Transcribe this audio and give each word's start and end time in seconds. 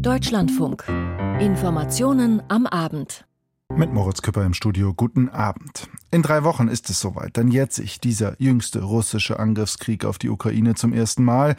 Deutschlandfunk. 0.00 0.84
Informationen 1.40 2.42
am 2.48 2.66
Abend. 2.66 3.24
Mit 3.74 3.92
Moritz 3.92 4.22
Küpper 4.22 4.44
im 4.44 4.54
Studio. 4.54 4.92
Guten 4.94 5.28
Abend. 5.28 5.88
In 6.16 6.22
drei 6.22 6.44
Wochen 6.44 6.68
ist 6.68 6.88
es 6.88 6.98
soweit. 6.98 7.36
Dann 7.36 7.48
jährt 7.48 7.74
sich 7.74 8.00
dieser 8.00 8.40
jüngste 8.40 8.82
russische 8.82 9.38
Angriffskrieg 9.38 10.06
auf 10.06 10.16
die 10.16 10.30
Ukraine 10.30 10.74
zum 10.74 10.94
ersten 10.94 11.22
Mal. 11.22 11.56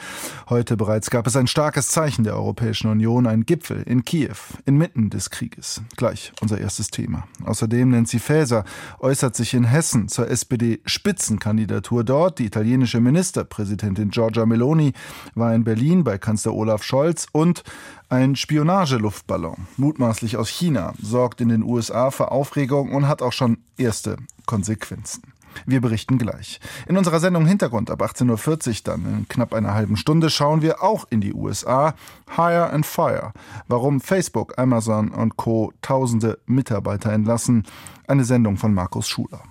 Heute 0.49 0.77
bereits 0.77 1.11
gab 1.11 1.27
es 1.27 1.35
ein 1.35 1.45
starkes 1.45 1.89
Zeichen 1.89 2.23
der 2.23 2.35
Europäischen 2.35 2.89
Union, 2.89 3.27
ein 3.27 3.45
Gipfel 3.45 3.83
in 3.83 4.03
Kiew, 4.03 4.33
inmitten 4.65 5.11
des 5.11 5.29
Krieges. 5.29 5.83
Gleich 5.95 6.31
unser 6.41 6.57
erstes 6.57 6.89
Thema. 6.89 7.27
Außerdem 7.45 7.91
Nancy 7.91 8.17
Faeser 8.17 8.65
äußert 8.99 9.35
sich 9.35 9.53
in 9.53 9.63
Hessen 9.63 10.07
zur 10.07 10.27
SPD-Spitzenkandidatur 10.27 12.03
dort. 12.03 12.39
Die 12.39 12.45
italienische 12.45 12.99
Ministerpräsidentin 12.99 14.09
Giorgia 14.09 14.47
Meloni 14.47 14.93
war 15.35 15.53
in 15.53 15.65
Berlin 15.65 16.03
bei 16.03 16.17
Kanzler 16.17 16.55
Olaf 16.55 16.81
Scholz 16.81 17.27
und 17.31 17.63
ein 18.09 18.35
Spionageluftballon, 18.35 19.67
mutmaßlich 19.75 20.37
aus 20.37 20.49
China, 20.49 20.93
sorgt 20.99 21.41
in 21.41 21.49
den 21.49 21.61
USA 21.61 22.09
für 22.09 22.31
Aufregung 22.31 22.93
und 22.93 23.07
hat 23.07 23.21
auch 23.21 23.33
schon 23.33 23.57
erste 23.77 24.17
Konsequenzen. 24.45 25.33
Wir 25.65 25.81
berichten 25.81 26.17
gleich. 26.17 26.59
In 26.87 26.97
unserer 26.97 27.19
Sendung 27.19 27.45
Hintergrund 27.45 27.89
ab 27.89 28.01
18.40 28.01 28.67
Uhr 28.67 28.75
dann 28.83 29.05
in 29.05 29.27
knapp 29.27 29.53
einer 29.53 29.73
halben 29.73 29.97
Stunde 29.97 30.29
schauen 30.29 30.61
wir 30.61 30.83
auch 30.83 31.05
in 31.09 31.21
die 31.21 31.33
USA. 31.33 31.95
Hire 32.35 32.69
and 32.69 32.85
Fire. 32.85 33.31
Warum 33.67 33.99
Facebook, 33.99 34.57
Amazon 34.57 35.09
und 35.09 35.37
Co. 35.37 35.73
tausende 35.81 36.39
Mitarbeiter 36.45 37.11
entlassen. 37.11 37.63
Eine 38.07 38.23
Sendung 38.23 38.57
von 38.57 38.73
Markus 38.73 39.07
Schuler. 39.07 39.41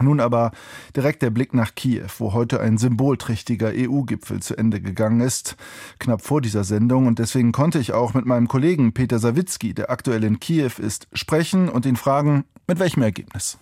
Nun 0.00 0.20
aber 0.20 0.50
direkt 0.96 1.22
der 1.22 1.30
Blick 1.30 1.54
nach 1.54 1.74
Kiew, 1.74 2.08
wo 2.18 2.32
heute 2.32 2.60
ein 2.60 2.78
symbolträchtiger 2.78 3.72
EU-Gipfel 3.74 4.40
zu 4.40 4.56
Ende 4.56 4.80
gegangen 4.80 5.20
ist, 5.20 5.56
knapp 5.98 6.22
vor 6.22 6.40
dieser 6.40 6.64
Sendung. 6.64 7.06
Und 7.06 7.18
deswegen 7.18 7.52
konnte 7.52 7.78
ich 7.78 7.92
auch 7.92 8.14
mit 8.14 8.26
meinem 8.26 8.48
Kollegen 8.48 8.92
Peter 8.92 9.18
Sawicki, 9.18 9.74
der 9.74 9.90
aktuell 9.90 10.24
in 10.24 10.40
Kiew 10.40 10.72
ist, 10.78 11.08
sprechen 11.12 11.68
und 11.68 11.86
ihn 11.86 11.96
fragen, 11.96 12.44
mit 12.66 12.78
welchem 12.78 13.02
Ergebnis. 13.02 13.58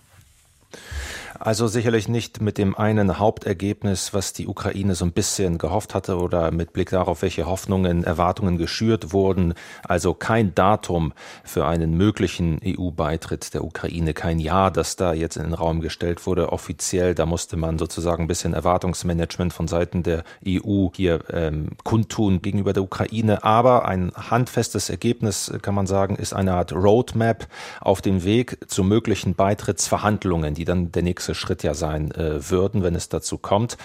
Also 1.45 1.67
sicherlich 1.67 2.07
nicht 2.07 2.39
mit 2.39 2.57
dem 2.57 2.77
einen 2.77 3.19
Hauptergebnis, 3.19 4.13
was 4.13 4.31
die 4.31 4.47
Ukraine 4.47 4.95
so 4.95 5.03
ein 5.03 5.11
bisschen 5.11 5.57
gehofft 5.57 5.93
hatte 5.93 6.15
oder 6.17 6.51
mit 6.51 6.71
Blick 6.71 6.89
darauf, 6.91 7.21
welche 7.21 7.45
Hoffnungen, 7.47 8.05
Erwartungen 8.05 8.57
geschürt 8.57 9.11
wurden. 9.11 9.53
Also 9.83 10.13
kein 10.13 10.55
Datum 10.55 11.11
für 11.43 11.67
einen 11.67 11.97
möglichen 11.97 12.61
EU-Beitritt 12.65 13.53
der 13.53 13.65
Ukraine, 13.65 14.13
kein 14.13 14.39
Jahr, 14.39 14.71
das 14.71 14.95
da 14.95 15.11
jetzt 15.11 15.35
in 15.35 15.43
den 15.43 15.53
Raum 15.53 15.81
gestellt 15.81 16.25
wurde. 16.25 16.53
Offiziell, 16.53 17.13
da 17.13 17.25
musste 17.25 17.57
man 17.57 17.77
sozusagen 17.77 18.23
ein 18.23 18.27
bisschen 18.27 18.53
Erwartungsmanagement 18.53 19.51
von 19.51 19.67
Seiten 19.67 20.01
der 20.01 20.23
EU 20.47 20.91
hier 20.95 21.25
ähm, 21.29 21.71
kundtun 21.83 22.41
gegenüber 22.41 22.71
der 22.71 22.83
Ukraine. 22.83 23.43
Aber 23.43 23.85
ein 23.85 24.13
handfestes 24.15 24.89
Ergebnis, 24.89 25.51
kann 25.61 25.75
man 25.75 25.87
sagen, 25.87 26.15
ist 26.15 26.31
eine 26.31 26.53
Art 26.53 26.71
Roadmap 26.71 27.49
auf 27.81 28.01
dem 28.01 28.23
Weg 28.23 28.59
zu 28.69 28.85
möglichen 28.85 29.35
Beitrittsverhandlungen, 29.35 30.53
die 30.53 30.63
dann 30.63 30.93
der 30.93 31.03
nächste 31.03 31.32
Schritt 31.33 31.63
ja 31.63 31.73
sein 31.73 32.11
äh, 32.11 32.49
würden, 32.49 32.83
wenn 32.83 32.95
es 32.95 33.09
dazu 33.09 33.37
kommt. 33.37 33.77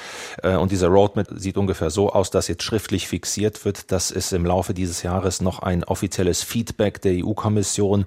Äh, 0.43 0.57
und 0.57 0.73
dieser 0.73 0.89
Roadmap 0.89 1.29
sieht 1.35 1.57
ungefähr 1.57 1.91
so 1.91 2.13
aus, 2.13 2.31
dass 2.31 2.49
jetzt 2.49 2.63
schriftlich 2.63 3.09
fixiert 3.09 3.65
wird, 3.65 3.93
dass 3.93 4.11
es 4.11 4.33
im 4.33 4.45
Laufe 4.45 4.75
dieses 4.75 5.03
Jahres 5.03 5.41
noch 5.41 5.61
ein 5.61 5.85
offizielles 5.85 6.43
Feedback 6.43 7.01
der 7.01 7.25
EU-Kommission 7.25 8.07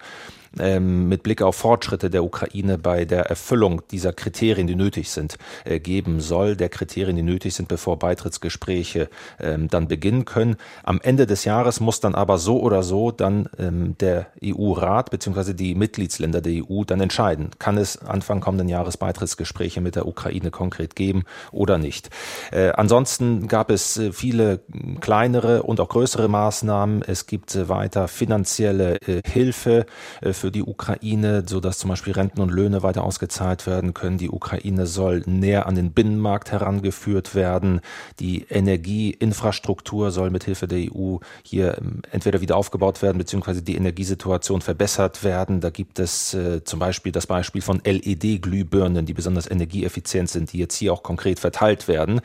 ähm, 0.60 1.08
mit 1.08 1.24
Blick 1.24 1.42
auf 1.42 1.56
Fortschritte 1.56 2.10
der 2.10 2.24
Ukraine 2.24 2.78
bei 2.78 3.06
der 3.06 3.28
Erfüllung 3.28 3.82
dieser 3.92 4.14
Kriterien, 4.14 4.68
die 4.68 4.76
nötig 4.76 5.10
sind, 5.10 5.38
äh, 5.66 5.80
geben 5.80 6.20
soll, 6.20 6.56
der 6.56 6.70
Kriterien, 6.70 7.16
die 7.16 7.24
nötig 7.24 7.54
sind, 7.54 7.68
bevor 7.68 7.98
Beitrittsgespräche 8.00 9.10
ähm, 9.40 9.68
dann 9.70 9.88
beginnen 9.88 10.26
können. 10.26 10.58
Am 10.84 11.00
Ende 11.02 11.26
des 11.26 11.46
Jahres 11.46 11.80
muss 11.80 12.00
dann 12.00 12.16
aber 12.16 12.38
so 12.38 12.60
oder 12.60 12.84
so 12.84 13.12
dann 13.12 13.50
ähm, 13.58 13.96
der 14.00 14.28
EU-Rat 14.44 15.12
bzw. 15.12 15.54
die 15.54 15.76
Mitgliedsländer 15.76 16.42
der 16.42 16.64
EU 16.64 16.84
dann 16.84 17.02
entscheiden, 17.02 17.52
kann 17.60 17.78
es 17.78 17.98
Anfang 17.98 18.42
kommenden 18.42 18.70
Jahres 18.70 18.98
Beitrittsgespräche 18.98 19.82
mit 19.82 19.96
der 19.96 20.08
Ukraine 20.08 20.52
konkret 20.52 20.96
geben 20.96 21.24
oder 21.52 21.78
nicht. 21.78 22.10
Äh, 22.52 22.72
ansonsten 22.72 23.48
gab 23.48 23.72
es 23.72 23.98
äh, 23.98 24.12
viele 24.12 24.62
kleinere 25.00 25.64
und 25.64 25.80
auch 25.80 25.90
größere 25.90 26.28
Maßnahmen. 26.28 27.04
Es 27.04 27.26
gibt 27.26 27.56
äh, 27.56 27.70
weiter 27.70 28.08
finanzielle 28.08 28.98
äh, 29.02 29.22
Hilfe 29.26 29.86
äh, 30.22 30.34
für 30.42 30.52
die 30.52 30.64
Ukraine, 30.64 31.44
so 31.46 31.60
dass 31.60 31.78
zum 31.78 31.92
Beispiel 31.92 32.14
Renten 32.14 32.42
und 32.42 32.50
Löhne 32.50 32.82
weiter 32.82 33.04
ausgezahlt 33.04 33.68
werden 33.68 33.94
können. 33.94 34.18
Die 34.18 34.30
Ukraine 34.30 34.88
soll 34.88 35.22
näher 35.28 35.68
an 35.68 35.76
den 35.76 35.92
Binnenmarkt 35.92 36.52
herangeführt 36.52 37.36
werden. 37.36 37.80
Die 38.20 38.48
Energieinfrastruktur 38.50 40.10
soll 40.10 40.32
mithilfe 40.32 40.68
der 40.68 40.80
EU 40.92 41.18
hier 41.44 41.78
ähm, 41.78 42.02
entweder 42.12 42.42
wieder 42.42 42.58
aufgebaut 42.58 43.04
werden, 43.04 43.20
beziehungsweise 43.20 43.62
die 43.62 43.76
Energiesituation 43.76 44.62
verbessert 44.62 45.24
werden. 45.24 45.62
Da 45.62 45.70
gibt 45.70 46.00
es 46.00 46.34
äh, 46.34 46.64
zum 46.64 46.80
Beispiel 46.80 47.12
das 47.12 47.28
Beispiel 47.28 47.62
von 47.62 47.80
LED-Glühbirnen, 47.86 49.06
die 49.06 49.14
besonders 49.14 49.50
energieeffizient 49.50 50.30
sind, 50.30 50.54
die 50.54 50.58
jetzt 50.58 50.74
hier 50.74 50.92
auch 50.92 51.04
konkret 51.04 51.40
verteilt 51.40 51.88
werden. 51.88 52.22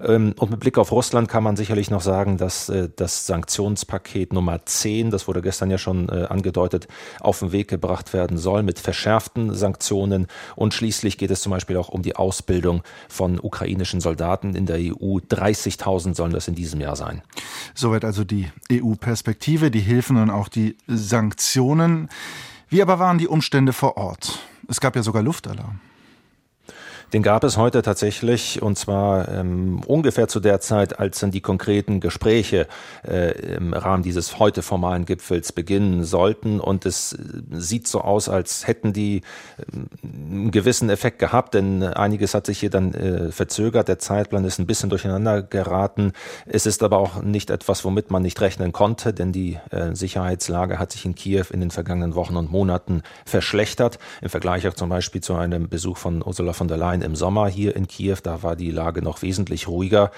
Ähm, 0.00 0.34
und 0.38 0.50
mit 0.50 0.60
Blick 0.60 0.78
auf 0.78 0.90
Russland 0.90 1.28
kann 1.28 1.44
man 1.44 1.56
sicherlich 1.56 1.90
noch 1.90 2.00
sagen, 2.00 2.38
dass 2.38 2.70
äh, 2.70 2.88
das 2.96 3.26
Sanktionspaket 3.26 4.32
Nummer 4.32 4.64
10, 4.64 5.10
das 5.10 5.28
wurde 5.28 5.42
gestern 5.42 5.70
ja 5.70 5.76
schon 5.76 6.08
äh, 6.08 6.24
angedeutet, 6.30 6.88
auf 7.20 7.40
dem 7.40 7.52
Weg 7.52 7.57
Weg 7.58 7.68
gebracht 7.68 8.12
werden 8.12 8.38
soll 8.38 8.62
mit 8.62 8.78
verschärften 8.78 9.54
Sanktionen. 9.54 10.28
Und 10.54 10.74
schließlich 10.74 11.18
geht 11.18 11.30
es 11.30 11.42
zum 11.42 11.50
Beispiel 11.50 11.76
auch 11.76 11.88
um 11.88 12.02
die 12.02 12.14
Ausbildung 12.14 12.82
von 13.08 13.40
ukrainischen 13.40 14.00
Soldaten 14.00 14.54
in 14.54 14.66
der 14.66 14.76
EU. 14.76 15.18
30.000 15.18 16.14
sollen 16.14 16.32
das 16.32 16.46
in 16.46 16.54
diesem 16.54 16.80
Jahr 16.80 16.94
sein. 16.94 17.22
Soweit 17.74 18.04
also 18.04 18.24
die 18.24 18.48
EU-Perspektive, 18.72 19.70
die 19.70 19.80
Hilfen 19.80 20.16
und 20.16 20.30
auch 20.30 20.48
die 20.48 20.76
Sanktionen. 20.86 22.08
Wie 22.68 22.80
aber 22.80 22.98
waren 22.98 23.18
die 23.18 23.28
Umstände 23.28 23.72
vor 23.72 23.96
Ort? 23.96 24.38
Es 24.68 24.80
gab 24.80 24.94
ja 24.94 25.02
sogar 25.02 25.22
Luftalarm. 25.22 25.80
Den 27.14 27.22
gab 27.22 27.42
es 27.42 27.56
heute 27.56 27.80
tatsächlich 27.80 28.60
und 28.60 28.76
zwar 28.76 29.28
ähm, 29.28 29.80
ungefähr 29.86 30.28
zu 30.28 30.40
der 30.40 30.60
Zeit, 30.60 30.98
als 30.98 31.20
dann 31.20 31.30
die 31.30 31.40
konkreten 31.40 32.00
Gespräche 32.00 32.66
äh, 33.02 33.30
im 33.56 33.72
Rahmen 33.72 34.02
dieses 34.02 34.38
heute 34.38 34.60
formalen 34.60 35.06
Gipfels 35.06 35.52
beginnen 35.52 36.04
sollten. 36.04 36.60
Und 36.60 36.84
es 36.84 37.14
äh, 37.14 37.18
sieht 37.52 37.88
so 37.88 38.02
aus, 38.02 38.28
als 38.28 38.66
hätten 38.66 38.92
die 38.92 39.22
äh, 39.56 39.62
einen 40.02 40.50
gewissen 40.50 40.90
Effekt 40.90 41.18
gehabt, 41.18 41.54
denn 41.54 41.82
einiges 41.82 42.34
hat 42.34 42.44
sich 42.44 42.60
hier 42.60 42.68
dann 42.68 42.92
äh, 42.92 43.32
verzögert. 43.32 43.88
Der 43.88 43.98
Zeitplan 43.98 44.44
ist 44.44 44.58
ein 44.58 44.66
bisschen 44.66 44.90
durcheinander 44.90 45.40
geraten. 45.42 46.12
Es 46.44 46.66
ist 46.66 46.82
aber 46.82 46.98
auch 46.98 47.22
nicht 47.22 47.48
etwas, 47.48 47.86
womit 47.86 48.10
man 48.10 48.20
nicht 48.20 48.38
rechnen 48.42 48.72
konnte, 48.72 49.14
denn 49.14 49.32
die 49.32 49.58
äh, 49.70 49.94
Sicherheitslage 49.94 50.78
hat 50.78 50.92
sich 50.92 51.06
in 51.06 51.14
Kiew 51.14 51.46
in 51.50 51.60
den 51.60 51.70
vergangenen 51.70 52.14
Wochen 52.14 52.36
und 52.36 52.52
Monaten 52.52 53.02
verschlechtert. 53.24 53.98
Im 54.20 54.28
Vergleich 54.28 54.68
auch 54.68 54.74
zum 54.74 54.90
Beispiel 54.90 55.22
zu 55.22 55.36
einem 55.36 55.70
Besuch 55.70 55.96
von 55.96 56.22
Ursula 56.22 56.52
von 56.52 56.68
der 56.68 56.76
Leyen 56.76 56.97
Weihnachten 56.98 57.02
im 57.02 57.16
Sommer 57.16 57.48
hier 57.48 57.76
in 57.76 57.86
Kiew, 57.86 58.16
da 58.22 58.42
war 58.42 58.56
die 58.56 58.70
Lage 58.70 59.02
noch 59.02 59.22
wesentlich 59.22 59.68
ruhiger. 59.68 60.10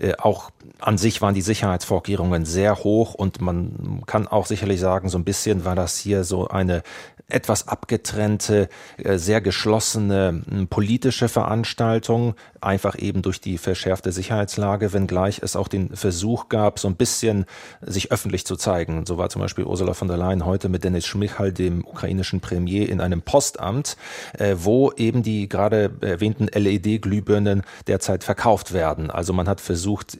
Äh, 0.00 0.14
auch 0.18 0.50
an 0.78 0.98
sich 0.98 1.20
waren 1.20 1.34
die 1.34 1.42
Sicherheitsvorkehrungen 1.42 2.44
sehr 2.44 2.76
hoch 2.76 3.14
und 3.14 3.40
man 3.40 4.02
kann 4.06 4.26
auch 4.26 4.46
sicherlich 4.46 4.80
sagen, 4.80 5.08
so 5.08 5.18
ein 5.18 5.24
bisschen 5.24 5.64
war 5.64 5.74
das 5.74 5.98
hier 5.98 6.24
so 6.24 6.48
eine 6.48 6.82
etwas 7.28 7.68
abgetrennte, 7.68 8.68
äh, 8.96 9.18
sehr 9.18 9.40
geschlossene 9.40 10.42
politische 10.70 11.28
Veranstaltung, 11.28 12.34
einfach 12.60 12.98
eben 12.98 13.22
durch 13.22 13.40
die 13.40 13.58
verschärfte 13.58 14.12
Sicherheitslage, 14.12 14.92
wenngleich 14.92 15.40
es 15.42 15.54
auch 15.54 15.68
den 15.68 15.94
Versuch 15.94 16.48
gab, 16.48 16.78
so 16.78 16.88
ein 16.88 16.96
bisschen 16.96 17.44
sich 17.82 18.10
öffentlich 18.12 18.46
zu 18.46 18.56
zeigen. 18.56 19.04
So 19.06 19.18
war 19.18 19.28
zum 19.28 19.42
Beispiel 19.42 19.64
Ursula 19.64 19.94
von 19.94 20.08
der 20.08 20.16
Leyen 20.16 20.46
heute 20.46 20.68
mit 20.68 20.84
Denis 20.84 21.06
Schmichal, 21.06 21.52
dem 21.52 21.84
ukrainischen 21.84 22.40
Premier, 22.40 22.88
in 22.88 23.00
einem 23.00 23.22
Postamt, 23.22 23.96
äh, 24.38 24.56
wo 24.58 24.92
eben 24.92 25.22
die 25.22 25.48
gerade 25.48 25.90
erwähnten 26.00 26.27
LED-Glühbirnen 26.36 27.62
derzeit 27.86 28.24
verkauft 28.24 28.72
werden. 28.72 29.10
Also 29.10 29.32
man 29.32 29.48
hat 29.48 29.60
versucht, 29.60 30.18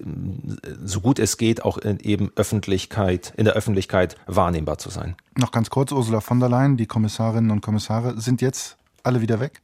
so 0.84 1.00
gut 1.00 1.18
es 1.18 1.36
geht, 1.36 1.64
auch 1.64 1.78
in 1.78 1.98
eben 2.00 2.30
Öffentlichkeit, 2.36 3.32
in 3.36 3.44
der 3.44 3.54
Öffentlichkeit 3.54 4.16
wahrnehmbar 4.26 4.78
zu 4.78 4.90
sein. 4.90 5.16
Noch 5.36 5.52
ganz 5.52 5.70
kurz, 5.70 5.92
Ursula 5.92 6.20
von 6.20 6.40
der 6.40 6.48
Leyen, 6.48 6.76
die 6.76 6.86
Kommissarinnen 6.86 7.50
und 7.50 7.60
Kommissare 7.60 8.20
sind 8.20 8.40
jetzt 8.42 8.76
alle 9.02 9.20
wieder 9.20 9.40
weg? 9.40 9.60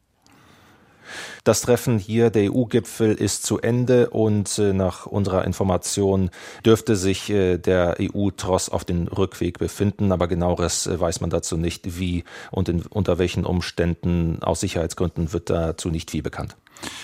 Das 1.44 1.60
Treffen 1.60 1.98
hier, 1.98 2.30
der 2.30 2.52
EU-Gipfel, 2.52 3.14
ist 3.14 3.44
zu 3.44 3.60
Ende 3.60 4.10
und 4.10 4.58
äh, 4.58 4.72
nach 4.72 5.06
unserer 5.06 5.44
Information 5.44 6.30
dürfte 6.64 6.96
sich 6.96 7.30
äh, 7.30 7.58
der 7.58 7.96
EU-Tross 8.00 8.68
auf 8.68 8.84
den 8.84 9.08
Rückweg 9.08 9.58
befinden, 9.58 10.12
aber 10.12 10.28
genaueres 10.28 10.86
äh, 10.86 10.98
weiß 10.98 11.20
man 11.20 11.30
dazu 11.30 11.56
nicht, 11.56 11.98
wie 11.98 12.24
und 12.50 12.68
in, 12.68 12.82
unter 12.82 13.18
welchen 13.18 13.44
Umständen 13.44 14.42
aus 14.42 14.60
Sicherheitsgründen 14.60 15.32
wird 15.32 15.50
dazu 15.50 15.90
nicht 15.90 16.10
viel 16.10 16.22
bekannt. 16.22 16.56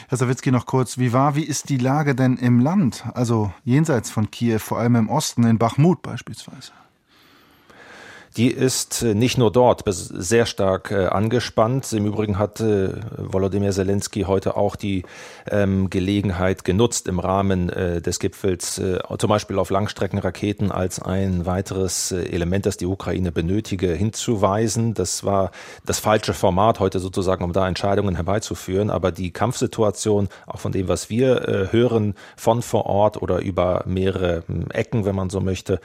Herr 0.09 0.19
Sawicki, 0.19 0.51
noch 0.51 0.67
kurz, 0.67 0.99
wie 0.99 1.13
war, 1.13 1.37
wie 1.37 1.45
ist 1.45 1.69
die 1.69 1.79
Lage 1.79 2.15
denn 2.15 2.37
im 2.37 2.61
Land, 2.61 3.05
also 3.15 3.53
jenseits 3.65 4.11
von 4.11 4.31
Kiew, 4.31 4.59
vor 4.59 4.79
allem 4.79 4.97
im 4.97 5.09
Osten, 5.09 5.45
in 5.45 5.59
Bachmut 5.59 6.03
beispielsweise? 6.03 6.73
Die 8.41 8.51
ist 8.51 9.03
äh, 9.03 9.15
nicht 9.15 9.37
nur 9.37 9.53
dort 9.53 9.83
sehr 9.87 10.47
stark 10.47 10.93
äh, 10.93 11.09
angespannt. 11.09 11.93
Im 11.93 12.07
Übrigen 12.07 12.39
hat 12.39 12.59
äh, 12.61 12.89
Volodymyr 13.19 13.71
Zelensky 13.71 14.23
heute 14.23 14.57
auch 14.57 14.77
die 14.77 15.05
ähm, 15.51 15.91
Gelegenheit 15.91 16.65
genutzt, 16.65 17.07
im 17.07 17.19
Rahmen 17.19 17.69
des 17.69 18.19
Gipfels 18.19 18.81
zum 19.19 19.29
Beispiel 19.29 19.59
auf 19.59 19.71
Langstreckenraketen 19.71 20.71
als 20.71 21.01
ein 21.03 21.45
weiteres 21.45 22.13
Element, 22.13 22.65
das 22.65 22.77
die 22.77 22.87
Ukraine 22.87 23.33
benötige, 23.33 23.93
hinzuweisen. 23.93 24.95
Das 24.95 25.25
war 25.25 25.51
das 25.85 25.99
falsche 25.99 26.33
Format 26.33 26.81
heute 26.81 26.99
sozusagen, 26.99 27.45
um 27.45 27.53
da 27.53 27.69
Entscheidungen 27.69 28.15
herbeizuführen. 28.15 28.91
Aber 28.91 29.13
die 29.13 29.33
Kampfsituation, 29.33 30.29
auch 30.47 30.61
von 30.61 30.73
dem, 30.73 30.89
was 30.89 31.11
wir 31.11 31.69
hören, 31.71 32.15
von 32.37 32.63
vor 32.63 32.87
Ort 32.87 33.21
oder 33.21 33.41
über 33.41 33.83
mehrere 33.87 34.45
hm, 34.47 34.71
Ecken, 34.71 35.05
wenn 35.05 35.15
man 35.15 35.31
so 35.31 35.41
möchte, 35.41 35.81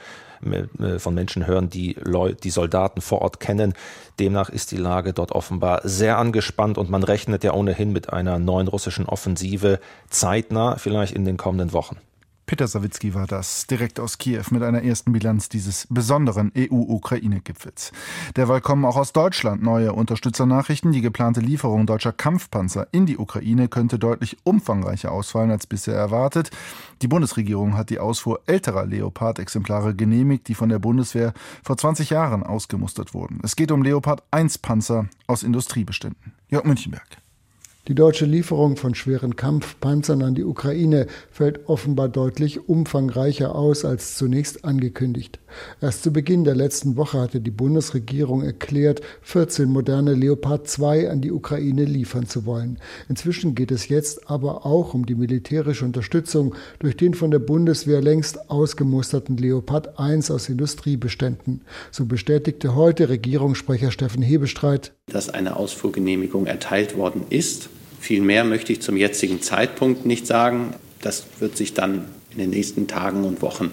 von 0.98 1.14
Menschen 1.14 1.46
hören, 1.46 1.70
die 1.70 1.96
Leute, 2.00 2.36
die 2.36 2.50
Soldaten 2.50 3.00
vor 3.00 3.22
Ort 3.22 3.40
kennen. 3.40 3.74
Demnach 4.18 4.48
ist 4.48 4.70
die 4.72 4.76
Lage 4.76 5.12
dort 5.12 5.32
offenbar 5.32 5.80
sehr 5.84 6.18
angespannt 6.18 6.78
und 6.78 6.90
man 6.90 7.02
rechnet 7.02 7.44
ja 7.44 7.52
ohnehin 7.52 7.92
mit 7.92 8.12
einer 8.12 8.38
neuen 8.38 8.68
russischen 8.68 9.06
Offensive 9.06 9.80
zeitnah, 10.10 10.76
vielleicht 10.76 11.14
in 11.14 11.24
den 11.24 11.36
kommenden 11.36 11.72
Wochen. 11.72 11.98
Peter 12.46 12.68
Sawicki 12.68 13.12
war 13.12 13.26
das 13.26 13.66
direkt 13.66 13.98
aus 13.98 14.18
Kiew 14.18 14.44
mit 14.50 14.62
einer 14.62 14.84
ersten 14.84 15.12
Bilanz 15.12 15.48
dieses 15.48 15.88
besonderen 15.90 16.52
EU-Ukraine-Gipfels. 16.56 17.90
Derweil 18.36 18.60
kommen 18.60 18.84
auch 18.84 18.96
aus 18.96 19.12
Deutschland 19.12 19.64
neue 19.64 19.92
Unterstützernachrichten. 19.92 20.92
Die 20.92 21.00
geplante 21.00 21.40
Lieferung 21.40 21.86
deutscher 21.86 22.12
Kampfpanzer 22.12 22.86
in 22.92 23.04
die 23.04 23.18
Ukraine 23.18 23.66
könnte 23.66 23.98
deutlich 23.98 24.36
umfangreicher 24.44 25.10
ausfallen 25.10 25.50
als 25.50 25.66
bisher 25.66 25.96
erwartet. 25.96 26.50
Die 27.02 27.08
Bundesregierung 27.08 27.76
hat 27.76 27.90
die 27.90 27.98
Ausfuhr 27.98 28.40
älterer 28.46 28.86
Leopard-Exemplare 28.86 29.96
genehmigt, 29.96 30.46
die 30.46 30.54
von 30.54 30.68
der 30.68 30.78
Bundeswehr 30.78 31.34
vor 31.64 31.76
20 31.76 32.10
Jahren 32.10 32.44
ausgemustert 32.44 33.12
wurden. 33.12 33.40
Es 33.42 33.56
geht 33.56 33.72
um 33.72 33.82
Leopard 33.82 34.22
1 34.30 34.58
Panzer 34.58 35.08
aus 35.26 35.42
Industriebeständen. 35.42 36.32
Jörg 36.48 36.64
Münchenberg. 36.64 37.25
Die 37.88 37.94
deutsche 37.94 38.24
Lieferung 38.24 38.76
von 38.76 38.96
schweren 38.96 39.36
Kampfpanzern 39.36 40.20
an 40.22 40.34
die 40.34 40.42
Ukraine 40.42 41.06
fällt 41.30 41.68
offenbar 41.68 42.08
deutlich 42.08 42.68
umfangreicher 42.68 43.54
aus 43.54 43.84
als 43.84 44.16
zunächst 44.16 44.64
angekündigt. 44.64 45.38
Erst 45.80 46.02
zu 46.02 46.12
Beginn 46.12 46.42
der 46.42 46.56
letzten 46.56 46.96
Woche 46.96 47.20
hatte 47.20 47.40
die 47.40 47.52
Bundesregierung 47.52 48.42
erklärt, 48.42 49.02
14 49.22 49.70
moderne 49.70 50.14
Leopard 50.14 50.66
2 50.66 51.08
an 51.08 51.20
die 51.20 51.30
Ukraine 51.30 51.84
liefern 51.84 52.26
zu 52.26 52.44
wollen. 52.44 52.78
Inzwischen 53.08 53.54
geht 53.54 53.70
es 53.70 53.88
jetzt 53.88 54.28
aber 54.28 54.66
auch 54.66 54.92
um 54.92 55.06
die 55.06 55.14
militärische 55.14 55.84
Unterstützung 55.84 56.56
durch 56.80 56.96
den 56.96 57.14
von 57.14 57.30
der 57.30 57.38
Bundeswehr 57.38 58.02
längst 58.02 58.50
ausgemusterten 58.50 59.36
Leopard 59.36 59.96
1 59.96 60.32
aus 60.32 60.48
Industriebeständen. 60.48 61.60
So 61.92 62.04
bestätigte 62.04 62.74
heute 62.74 63.08
Regierungssprecher 63.08 63.92
Steffen 63.92 64.22
Hebestreit, 64.22 64.92
dass 65.06 65.30
eine 65.30 65.54
Ausfuhrgenehmigung 65.54 66.46
erteilt 66.46 66.96
worden 66.96 67.22
ist 67.30 67.68
viel 68.06 68.22
mehr 68.22 68.44
möchte 68.44 68.72
ich 68.72 68.80
zum 68.80 68.96
jetzigen 68.96 69.42
Zeitpunkt 69.42 70.06
nicht 70.06 70.28
sagen. 70.28 70.74
Das 71.02 71.26
wird 71.40 71.56
sich 71.56 71.74
dann 71.74 72.04
in 72.30 72.38
den 72.38 72.50
nächsten 72.50 72.86
Tagen 72.86 73.24
und 73.24 73.42
Wochen 73.42 73.72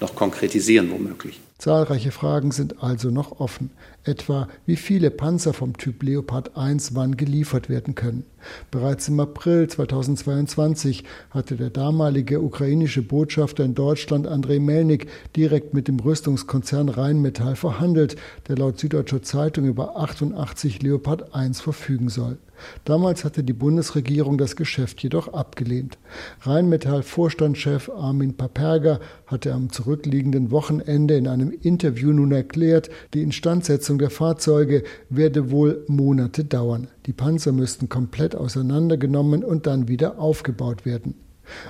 noch 0.00 0.14
konkretisieren, 0.14 0.90
womöglich. 0.90 1.40
Zahlreiche 1.56 2.12
Fragen 2.12 2.52
sind 2.52 2.82
also 2.82 3.10
noch 3.10 3.40
offen, 3.40 3.70
etwa 4.04 4.48
wie 4.66 4.76
viele 4.76 5.10
Panzer 5.10 5.52
vom 5.52 5.76
Typ 5.76 6.02
Leopard 6.02 6.56
1 6.56 6.94
wann 6.94 7.16
geliefert 7.16 7.68
werden 7.68 7.94
können. 7.94 8.24
Bereits 8.70 9.08
im 9.08 9.20
April 9.20 9.68
2022 9.68 11.04
hatte 11.30 11.56
der 11.56 11.70
damalige 11.70 12.40
ukrainische 12.40 13.02
Botschafter 13.02 13.64
in 13.64 13.74
Deutschland 13.74 14.26
Andrei 14.26 14.58
Melnik 14.58 15.08
direkt 15.36 15.74
mit 15.74 15.88
dem 15.88 16.00
Rüstungskonzern 16.00 16.88
Rheinmetall 16.88 17.56
verhandelt, 17.56 18.16
der 18.48 18.56
laut 18.56 18.78
Süddeutscher 18.78 19.22
Zeitung 19.22 19.66
über 19.66 19.96
88 19.96 20.82
Leopard 20.82 21.34
1 21.34 21.60
verfügen 21.60 22.08
soll. 22.08 22.38
Damals 22.84 23.24
hatte 23.24 23.42
die 23.42 23.52
Bundesregierung 23.52 24.38
das 24.38 24.56
Geschäft 24.56 25.02
jedoch 25.02 25.32
abgelehnt. 25.32 25.98
Rheinmetall-Vorstandschef 26.42 27.90
Armin 27.90 28.36
Paperger 28.36 29.00
hatte 29.26 29.52
am 29.52 29.70
zurückliegenden 29.70 30.50
Wochenende 30.50 31.16
in 31.16 31.28
einem 31.28 31.50
Interview 31.50 32.12
nun 32.12 32.32
erklärt, 32.32 32.90
die 33.14 33.22
Instandsetzung 33.22 33.89
der 33.98 34.10
Fahrzeuge 34.10 34.82
werde 35.08 35.50
wohl 35.50 35.84
Monate 35.88 36.44
dauern. 36.44 36.88
Die 37.06 37.12
Panzer 37.12 37.52
müssten 37.52 37.88
komplett 37.88 38.34
auseinandergenommen 38.34 39.44
und 39.44 39.66
dann 39.66 39.88
wieder 39.88 40.18
aufgebaut 40.18 40.84
werden. 40.84 41.14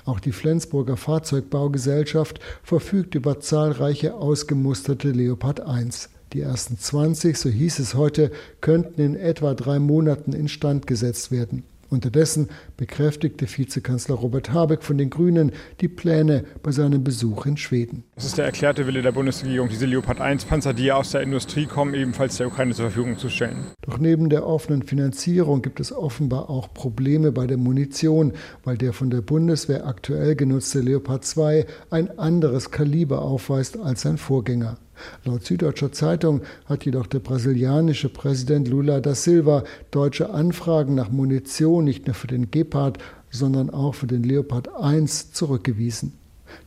Auch 0.04 0.20
die 0.20 0.32
Flensburger 0.32 0.96
Fahrzeugbaugesellschaft 0.96 2.40
verfügt 2.62 3.14
über 3.14 3.40
zahlreiche 3.40 4.14
ausgemusterte 4.14 5.10
Leopard 5.10 5.60
1. 5.60 6.10
Die 6.32 6.40
ersten 6.40 6.78
20, 6.78 7.36
so 7.36 7.48
hieß 7.48 7.78
es 7.80 7.94
heute, 7.94 8.30
könnten 8.60 9.00
in 9.00 9.16
etwa 9.16 9.54
drei 9.54 9.78
Monaten 9.78 10.32
instand 10.32 10.86
gesetzt 10.86 11.32
werden. 11.32 11.64
Unterdessen 11.90 12.48
bekräftigte 12.76 13.46
Vizekanzler 13.46 14.14
Robert 14.14 14.52
Habeck 14.52 14.82
von 14.82 14.96
den 14.96 15.10
Grünen 15.10 15.52
die 15.80 15.88
Pläne 15.88 16.44
bei 16.62 16.70
seinem 16.70 17.04
Besuch 17.04 17.46
in 17.46 17.56
Schweden. 17.56 18.04
Es 18.16 18.24
ist 18.24 18.38
der 18.38 18.44
erklärte 18.44 18.86
Wille 18.86 19.02
der 19.02 19.12
Bundesregierung, 19.12 19.68
diese 19.68 19.86
Leopard 19.86 20.20
1 20.20 20.44
Panzer, 20.44 20.72
die 20.72 20.84
ja 20.84 20.94
aus 20.94 21.10
der 21.10 21.22
Industrie 21.22 21.66
kommen, 21.66 21.94
ebenfalls 21.94 22.36
der 22.36 22.46
Ukraine 22.46 22.74
zur 22.74 22.86
Verfügung 22.86 23.18
zu 23.18 23.28
stellen. 23.28 23.66
Doch 23.82 23.98
neben 23.98 24.30
der 24.30 24.46
offenen 24.46 24.82
Finanzierung 24.82 25.62
gibt 25.62 25.80
es 25.80 25.92
offenbar 25.92 26.48
auch 26.48 26.72
Probleme 26.72 27.32
bei 27.32 27.46
der 27.46 27.56
Munition, 27.56 28.32
weil 28.64 28.78
der 28.78 28.92
von 28.92 29.10
der 29.10 29.20
Bundeswehr 29.20 29.86
aktuell 29.86 30.36
genutzte 30.36 30.80
Leopard 30.80 31.24
2 31.24 31.66
ein 31.90 32.18
anderes 32.18 32.70
Kaliber 32.70 33.22
aufweist 33.22 33.78
als 33.78 34.02
sein 34.02 34.16
Vorgänger. 34.16 34.78
Laut 35.24 35.44
Süddeutscher 35.44 35.92
Zeitung 35.92 36.42
hat 36.66 36.84
jedoch 36.84 37.06
der 37.06 37.20
brasilianische 37.20 38.08
Präsident 38.08 38.68
Lula 38.68 39.00
da 39.00 39.14
Silva 39.14 39.64
deutsche 39.90 40.30
Anfragen 40.30 40.94
nach 40.94 41.10
Munition 41.10 41.84
nicht 41.84 42.06
nur 42.06 42.14
für 42.14 42.26
den 42.26 42.50
Gepard, 42.50 42.98
sondern 43.30 43.70
auch 43.70 43.94
für 43.94 44.06
den 44.06 44.22
Leopard 44.22 44.74
1 44.74 45.32
zurückgewiesen. 45.32 46.12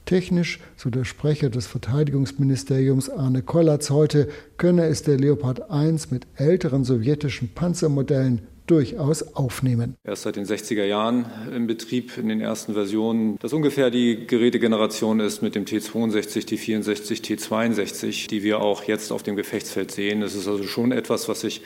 Technisch, 0.06 0.60
so 0.78 0.90
der 0.90 1.06
Sprecher 1.06 1.50
des 1.50 1.68
Verteidigungsministeriums 1.68 3.10
Arne 3.10 3.42
Kollatz 3.42 3.90
heute, 3.90 4.30
könne 4.58 4.86
es 4.86 5.04
der 5.04 5.18
Leopard 5.18 5.70
1 5.72 6.12
mit 6.12 6.28
älteren 6.36 6.84
sowjetischen 6.84 7.50
Panzermodellen 7.54 8.42
durchaus 8.68 9.36
aufnehmen. 9.36 9.96
Erst 10.04 10.24
seit 10.24 10.36
den 10.36 10.46
60er 10.46 10.86
Jahren 10.86 11.26
im 11.54 11.68
Betrieb 11.68 12.18
in 12.18 12.30
den 12.30 12.42
ersten 12.42 12.74
Versionen, 12.74 13.38
das 13.40 13.54
ungefähr 13.54 13.90
die 13.90 14.26
Gerätegeneration 14.26 15.20
ist 15.20 15.42
mit 15.42 15.56
dem 15.56 15.66
T62, 15.66 16.48
T64, 16.48 17.22
T62, 17.24 18.28
die 18.28 18.44
wir 18.44 18.62
auch 18.62 18.84
jetzt 18.84 19.12
auf 19.12 19.24
dem 19.24 19.36
Gefechtsfeld 19.36 19.92
sehen. 19.92 20.22
Das 20.22 20.36
ist 20.36 20.48
also 20.48 20.64
schon 20.64 20.92
etwas, 20.92 21.28
was 21.28 21.42
sich 21.42 21.62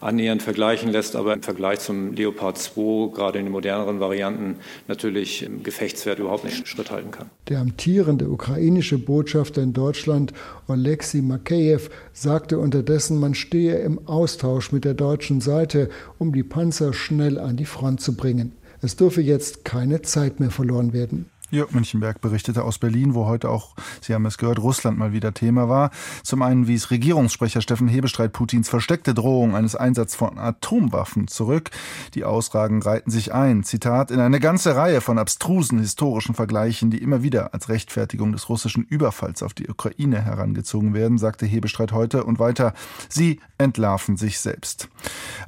annähernd 0.00 0.42
vergleichen 0.42 0.90
lässt, 0.90 1.16
aber 1.16 1.34
im 1.34 1.42
Vergleich 1.42 1.80
zum 1.80 2.14
Leopard 2.14 2.58
2, 2.58 3.12
gerade 3.14 3.38
in 3.38 3.46
den 3.46 3.52
moderneren 3.52 4.00
Varianten, 4.00 4.56
natürlich 4.88 5.42
im 5.42 5.62
Gefechtswert 5.62 6.18
überhaupt 6.18 6.44
nicht 6.44 6.66
Schritt 6.66 6.90
halten 6.90 7.10
kann. 7.10 7.30
Der 7.48 7.60
amtierende 7.60 8.28
ukrainische 8.28 8.98
Botschafter 8.98 9.62
in 9.62 9.72
Deutschland, 9.72 10.32
Oleksiy 10.68 11.22
Makeyev, 11.22 11.90
sagte 12.12 12.58
unterdessen, 12.58 13.20
man 13.20 13.34
stehe 13.34 13.78
im 13.78 14.06
Austausch 14.06 14.72
mit 14.72 14.84
der 14.84 14.94
deutschen 14.94 15.40
Seite, 15.40 15.88
um 16.18 16.32
die 16.32 16.42
Panzer 16.42 16.92
schnell 16.92 17.38
an 17.38 17.56
die 17.56 17.64
Front 17.64 18.00
zu 18.00 18.16
bringen. 18.16 18.52
Es 18.82 18.96
dürfe 18.96 19.20
jetzt 19.20 19.64
keine 19.64 20.00
Zeit 20.02 20.40
mehr 20.40 20.50
verloren 20.50 20.92
werden. 20.94 21.26
Jörg 21.50 21.72
Münchenberg 21.72 22.20
berichtete 22.20 22.62
aus 22.62 22.78
Berlin, 22.78 23.14
wo 23.14 23.26
heute 23.26 23.50
auch, 23.50 23.74
Sie 24.00 24.14
haben 24.14 24.24
es 24.26 24.38
gehört, 24.38 24.60
Russland 24.60 24.98
mal 24.98 25.12
wieder 25.12 25.34
Thema 25.34 25.68
war. 25.68 25.90
Zum 26.22 26.42
einen 26.42 26.68
wies 26.68 26.92
Regierungssprecher 26.92 27.60
Steffen 27.60 27.88
Hebestreit 27.88 28.32
Putins 28.32 28.68
versteckte 28.68 29.14
Drohung 29.14 29.56
eines 29.56 29.74
Einsatzes 29.74 30.14
von 30.14 30.38
Atomwaffen 30.38 31.26
zurück. 31.26 31.70
Die 32.14 32.24
Ausragen 32.24 32.82
reihten 32.82 33.10
sich 33.10 33.34
ein, 33.34 33.64
Zitat, 33.64 34.12
in 34.12 34.20
eine 34.20 34.38
ganze 34.38 34.76
Reihe 34.76 35.00
von 35.00 35.18
abstrusen 35.18 35.80
historischen 35.80 36.36
Vergleichen, 36.36 36.90
die 36.90 37.02
immer 37.02 37.24
wieder 37.24 37.52
als 37.52 37.68
Rechtfertigung 37.68 38.30
des 38.30 38.48
russischen 38.48 38.84
Überfalls 38.84 39.42
auf 39.42 39.52
die 39.52 39.68
Ukraine 39.68 40.22
herangezogen 40.22 40.94
werden, 40.94 41.18
sagte 41.18 41.46
Hebestreit 41.46 41.90
heute 41.90 42.22
und 42.22 42.38
weiter, 42.38 42.74
sie 43.08 43.40
entlarven 43.58 44.16
sich 44.16 44.38
selbst. 44.38 44.88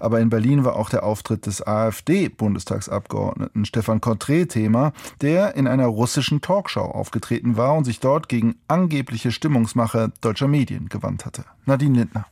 Aber 0.01 0.21
in 0.21 0.31
Berlin 0.31 0.65
war 0.65 0.75
auch 0.75 0.91
der 0.91 1.05
Auftritt 1.05 1.47
des 1.47 1.65
AfD-Bundestagsabgeordneten 1.65 3.65
Stefan 3.65 4.01
Contré 4.01 4.49
Thema, 4.49 4.93
der 5.21 5.55
in 5.55 5.69
einer 5.69 5.92
russischen 5.93 6.41
Talkshow 6.41 6.81
aufgetreten 6.81 7.57
war 7.57 7.75
und 7.75 7.85
sich 7.85 8.01
dort 8.01 8.29
gegen 8.29 8.57
angebliche 8.69 9.33
Stimmungsmache 9.33 10.13
deutscher 10.21 10.49
Medien 10.49 10.89
gewandt 10.89 11.25
hatte. 11.25 11.45
Nadine 11.65 11.99
Lindner. 11.99 12.27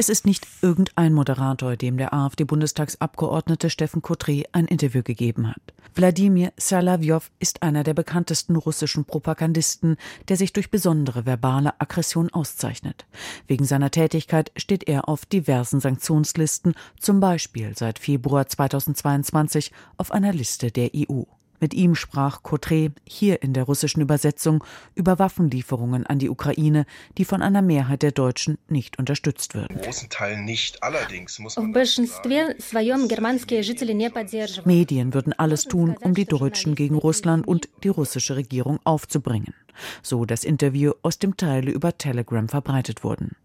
Es 0.00 0.08
ist 0.08 0.24
nicht 0.24 0.46
irgendein 0.62 1.12
Moderator, 1.12 1.76
dem 1.76 1.98
der 1.98 2.14
AfD-Bundestagsabgeordnete 2.14 3.68
Steffen 3.68 4.00
Kotry 4.00 4.46
ein 4.52 4.64
Interview 4.64 5.02
gegeben 5.02 5.46
hat. 5.48 5.60
Wladimir 5.94 6.54
Salavjov 6.56 7.30
ist 7.38 7.62
einer 7.62 7.84
der 7.84 7.92
bekanntesten 7.92 8.56
russischen 8.56 9.04
Propagandisten, 9.04 9.98
der 10.28 10.38
sich 10.38 10.54
durch 10.54 10.70
besondere 10.70 11.26
verbale 11.26 11.78
Aggression 11.80 12.30
auszeichnet. 12.30 13.04
Wegen 13.46 13.66
seiner 13.66 13.90
Tätigkeit 13.90 14.52
steht 14.56 14.88
er 14.88 15.06
auf 15.06 15.26
diversen 15.26 15.80
Sanktionslisten, 15.80 16.74
zum 16.98 17.20
Beispiel 17.20 17.76
seit 17.76 17.98
Februar 17.98 18.46
2022 18.46 19.70
auf 19.98 20.12
einer 20.12 20.32
Liste 20.32 20.70
der 20.70 20.92
EU. 20.96 21.24
Mit 21.60 21.74
ihm 21.74 21.94
sprach 21.94 22.42
Cotré 22.42 22.90
hier 23.06 23.42
in 23.42 23.52
der 23.52 23.64
russischen 23.64 24.00
Übersetzung 24.00 24.64
über 24.94 25.18
Waffenlieferungen 25.18 26.06
an 26.06 26.18
die 26.18 26.30
Ukraine, 26.30 26.86
die 27.18 27.26
von 27.26 27.42
einer 27.42 27.60
Mehrheit 27.60 28.02
der 28.02 28.12
Deutschen 28.12 28.58
nicht 28.68 28.98
unterstützt 28.98 29.54
würden. 29.54 29.76
Großen 29.80 30.08
Teil 30.08 30.40
nicht. 30.42 30.82
Allerdings 30.82 31.38
muss 31.38 31.56
man 31.56 31.66
Medien 34.64 35.14
würden 35.14 35.32
alles 35.34 35.64
tun, 35.64 35.96
um 36.00 36.14
die 36.14 36.24
Deutschen 36.24 36.74
gegen 36.74 36.94
Russland 36.94 37.46
und 37.46 37.68
die 37.84 37.88
russische 37.88 38.36
Regierung 38.36 38.80
aufzubringen. 38.84 39.54
So 40.02 40.24
das 40.24 40.44
Interview, 40.44 40.92
aus 41.02 41.18
dem 41.18 41.36
Teile 41.36 41.70
über 41.70 41.96
Telegram 41.96 42.48
verbreitet 42.48 43.04
wurden. 43.04 43.36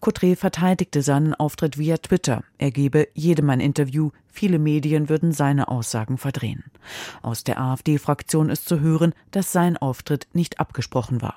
Cotré 0.00 0.36
verteidigte 0.36 1.02
seinen 1.02 1.34
Auftritt 1.34 1.78
via 1.78 1.96
Twitter. 1.98 2.42
Er 2.58 2.70
gebe 2.70 3.08
jedem 3.14 3.50
ein 3.50 3.60
Interview, 3.60 4.10
viele 4.28 4.58
Medien 4.58 5.08
würden 5.08 5.32
seine 5.32 5.68
Aussagen 5.68 6.18
verdrehen. 6.18 6.64
Aus 7.22 7.44
der 7.44 7.60
AfD-Fraktion 7.60 8.50
ist 8.50 8.68
zu 8.68 8.80
hören, 8.80 9.14
dass 9.30 9.52
sein 9.52 9.76
Auftritt 9.76 10.28
nicht 10.32 10.60
abgesprochen 10.60 11.22
war. 11.22 11.36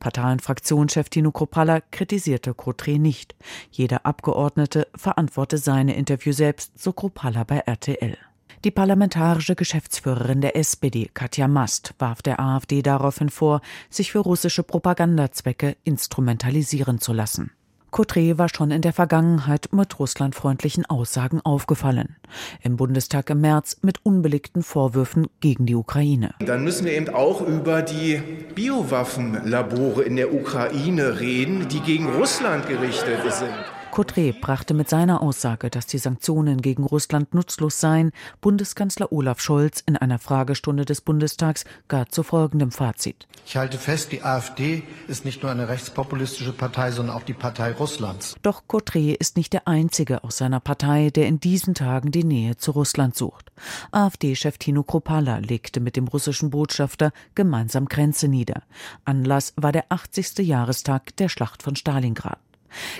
Parteienfraktionschef 0.00 1.08
Tino 1.08 1.30
Kropalla 1.30 1.80
kritisierte 1.80 2.52
Cotré 2.52 2.98
nicht. 2.98 3.34
Jeder 3.70 4.04
Abgeordnete 4.04 4.88
verantworte 4.94 5.58
seine 5.58 5.94
Interview 5.94 6.32
selbst, 6.32 6.78
so 6.78 6.92
Kropalla 6.92 7.44
bei 7.44 7.58
RTL. 7.58 8.18
Die 8.62 8.70
parlamentarische 8.70 9.54
Geschäftsführerin 9.54 10.42
der 10.42 10.54
SPD, 10.54 11.10
Katja 11.14 11.48
Mast, 11.48 11.94
warf 11.98 12.20
der 12.20 12.40
AfD 12.40 12.82
daraufhin 12.82 13.30
vor, 13.30 13.62
sich 13.88 14.12
für 14.12 14.18
russische 14.18 14.62
Propagandazwecke 14.62 15.78
instrumentalisieren 15.84 17.00
zu 17.00 17.14
lassen. 17.14 17.52
Cotré 17.90 18.36
war 18.36 18.50
schon 18.54 18.70
in 18.70 18.82
der 18.82 18.92
Vergangenheit 18.92 19.70
mit 19.72 19.98
russlandfreundlichen 19.98 20.84
Aussagen 20.84 21.40
aufgefallen. 21.40 22.16
Im 22.62 22.76
Bundestag 22.76 23.30
im 23.30 23.40
März 23.40 23.78
mit 23.80 24.04
unbelegten 24.04 24.62
Vorwürfen 24.62 25.28
gegen 25.40 25.64
die 25.64 25.74
Ukraine. 25.74 26.34
Dann 26.40 26.62
müssen 26.62 26.84
wir 26.84 26.92
eben 26.92 27.08
auch 27.08 27.40
über 27.40 27.80
die 27.80 28.20
Biowaffenlabore 28.54 30.02
in 30.02 30.16
der 30.16 30.34
Ukraine 30.34 31.18
reden, 31.18 31.66
die 31.68 31.80
gegen 31.80 32.10
Russland 32.10 32.68
gerichtet 32.68 33.20
sind. 33.32 33.54
Cotré 33.90 34.32
brachte 34.32 34.72
mit 34.72 34.88
seiner 34.88 35.20
Aussage, 35.20 35.68
dass 35.68 35.86
die 35.86 35.98
Sanktionen 35.98 36.62
gegen 36.62 36.84
Russland 36.84 37.34
nutzlos 37.34 37.80
seien, 37.80 38.12
Bundeskanzler 38.40 39.10
Olaf 39.10 39.40
Scholz 39.40 39.82
in 39.84 39.96
einer 39.96 40.20
Fragestunde 40.20 40.84
des 40.84 41.00
Bundestags 41.00 41.64
gar 41.88 42.08
zu 42.08 42.22
folgendem 42.22 42.70
Fazit. 42.70 43.26
Ich 43.46 43.56
halte 43.56 43.78
fest, 43.78 44.12
die 44.12 44.22
AfD 44.22 44.84
ist 45.08 45.24
nicht 45.24 45.42
nur 45.42 45.50
eine 45.50 45.68
rechtspopulistische 45.68 46.52
Partei, 46.52 46.92
sondern 46.92 47.16
auch 47.16 47.24
die 47.24 47.34
Partei 47.34 47.72
Russlands. 47.72 48.36
Doch 48.42 48.62
Cotré 48.68 49.16
ist 49.18 49.36
nicht 49.36 49.52
der 49.52 49.66
einzige 49.66 50.22
aus 50.22 50.36
seiner 50.38 50.60
Partei, 50.60 51.10
der 51.10 51.26
in 51.26 51.40
diesen 51.40 51.74
Tagen 51.74 52.12
die 52.12 52.24
Nähe 52.24 52.56
zu 52.56 52.70
Russland 52.70 53.16
sucht. 53.16 53.50
AfD-Chef 53.90 54.56
Tino 54.58 54.84
Kropala 54.84 55.38
legte 55.38 55.80
mit 55.80 55.96
dem 55.96 56.06
russischen 56.06 56.50
Botschafter 56.50 57.10
gemeinsam 57.34 57.86
Grenze 57.86 58.28
nieder. 58.28 58.62
Anlass 59.04 59.52
war 59.56 59.72
der 59.72 59.86
80. 59.88 60.38
Jahrestag 60.38 61.16
der 61.16 61.28
Schlacht 61.28 61.64
von 61.64 61.74
Stalingrad. 61.74 62.38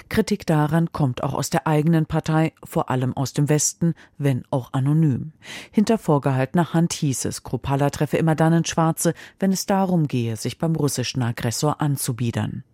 Kritik 0.08 0.46
daran 0.46 0.92
kommt 0.92 1.22
auch 1.22 1.34
aus 1.34 1.50
der 1.50 1.66
eigenen 1.66 2.06
Partei, 2.06 2.52
vor 2.64 2.90
allem 2.90 3.16
aus 3.16 3.32
dem 3.32 3.48
Westen, 3.48 3.94
wenn 4.18 4.44
auch 4.50 4.72
anonym. 4.72 5.32
Hinter 5.70 5.98
vorgehaltener 5.98 6.74
Hand 6.74 6.92
hieß 6.92 7.24
es, 7.26 7.42
Kropala 7.42 7.90
treffe 7.90 8.16
immer 8.16 8.34
dann 8.34 8.52
ins 8.52 8.68
Schwarze, 8.68 9.14
wenn 9.38 9.52
es 9.52 9.66
darum 9.66 10.08
gehe, 10.08 10.36
sich 10.36 10.58
beim 10.58 10.76
russischen 10.76 11.22
Aggressor 11.22 11.80
anzubiedern. 11.80 12.64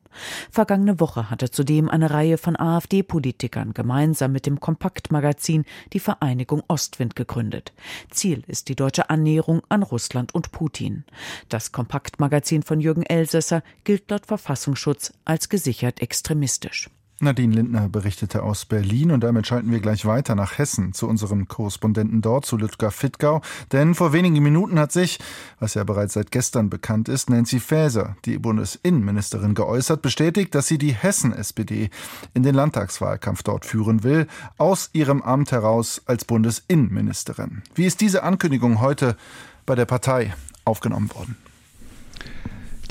Vergangene 0.50 1.00
Woche 1.00 1.30
hatte 1.30 1.50
zudem 1.50 1.88
eine 1.88 2.10
Reihe 2.10 2.38
von 2.38 2.56
AfD-Politikern 2.56 3.74
gemeinsam 3.74 4.32
mit 4.32 4.46
dem 4.46 4.60
Kompaktmagazin 4.60 5.64
die 5.92 6.00
Vereinigung 6.00 6.62
Ostwind 6.68 7.16
gegründet. 7.16 7.72
Ziel 8.10 8.42
ist 8.46 8.68
die 8.68 8.76
deutsche 8.76 9.10
Annäherung 9.10 9.62
an 9.68 9.82
Russland 9.82 10.34
und 10.34 10.52
Putin. 10.52 11.04
Das 11.48 11.72
Kompaktmagazin 11.72 12.62
von 12.62 12.80
Jürgen 12.80 13.02
Elsässer 13.02 13.62
gilt 13.84 14.10
laut 14.10 14.26
Verfassungsschutz 14.26 15.12
als 15.24 15.48
gesichert 15.48 16.00
extremistisch. 16.00 16.90
Nadine 17.18 17.54
Lindner 17.54 17.88
berichtete 17.88 18.42
aus 18.42 18.66
Berlin 18.66 19.10
und 19.10 19.20
damit 19.20 19.46
schalten 19.46 19.70
wir 19.70 19.80
gleich 19.80 20.04
weiter 20.04 20.34
nach 20.34 20.58
Hessen 20.58 20.92
zu 20.92 21.08
unserem 21.08 21.48
Korrespondenten 21.48 22.20
dort, 22.20 22.44
zu 22.44 22.58
Lütger 22.58 22.90
Fittgau. 22.90 23.40
Denn 23.72 23.94
vor 23.94 24.12
wenigen 24.12 24.42
Minuten 24.42 24.78
hat 24.78 24.92
sich, 24.92 25.18
was 25.58 25.74
ja 25.74 25.84
bereits 25.84 26.12
seit 26.12 26.30
gestern 26.30 26.68
bekannt 26.68 27.08
ist, 27.08 27.30
Nancy 27.30 27.58
Faeser, 27.58 28.16
die 28.26 28.38
Bundesinnenministerin, 28.38 29.54
geäußert, 29.54 30.02
bestätigt, 30.02 30.54
dass 30.54 30.68
sie 30.68 30.76
die 30.76 30.92
Hessen-SPD 30.92 31.88
in 32.34 32.42
den 32.42 32.54
Landtagswahlkampf 32.54 33.42
dort 33.42 33.64
führen 33.64 34.02
will, 34.02 34.26
aus 34.58 34.90
ihrem 34.92 35.22
Amt 35.22 35.52
heraus 35.52 36.02
als 36.04 36.26
Bundesinnenministerin. 36.26 37.62
Wie 37.74 37.86
ist 37.86 38.02
diese 38.02 38.24
Ankündigung 38.24 38.80
heute 38.80 39.16
bei 39.64 39.74
der 39.74 39.86
Partei 39.86 40.34
aufgenommen 40.66 41.10
worden? 41.14 41.45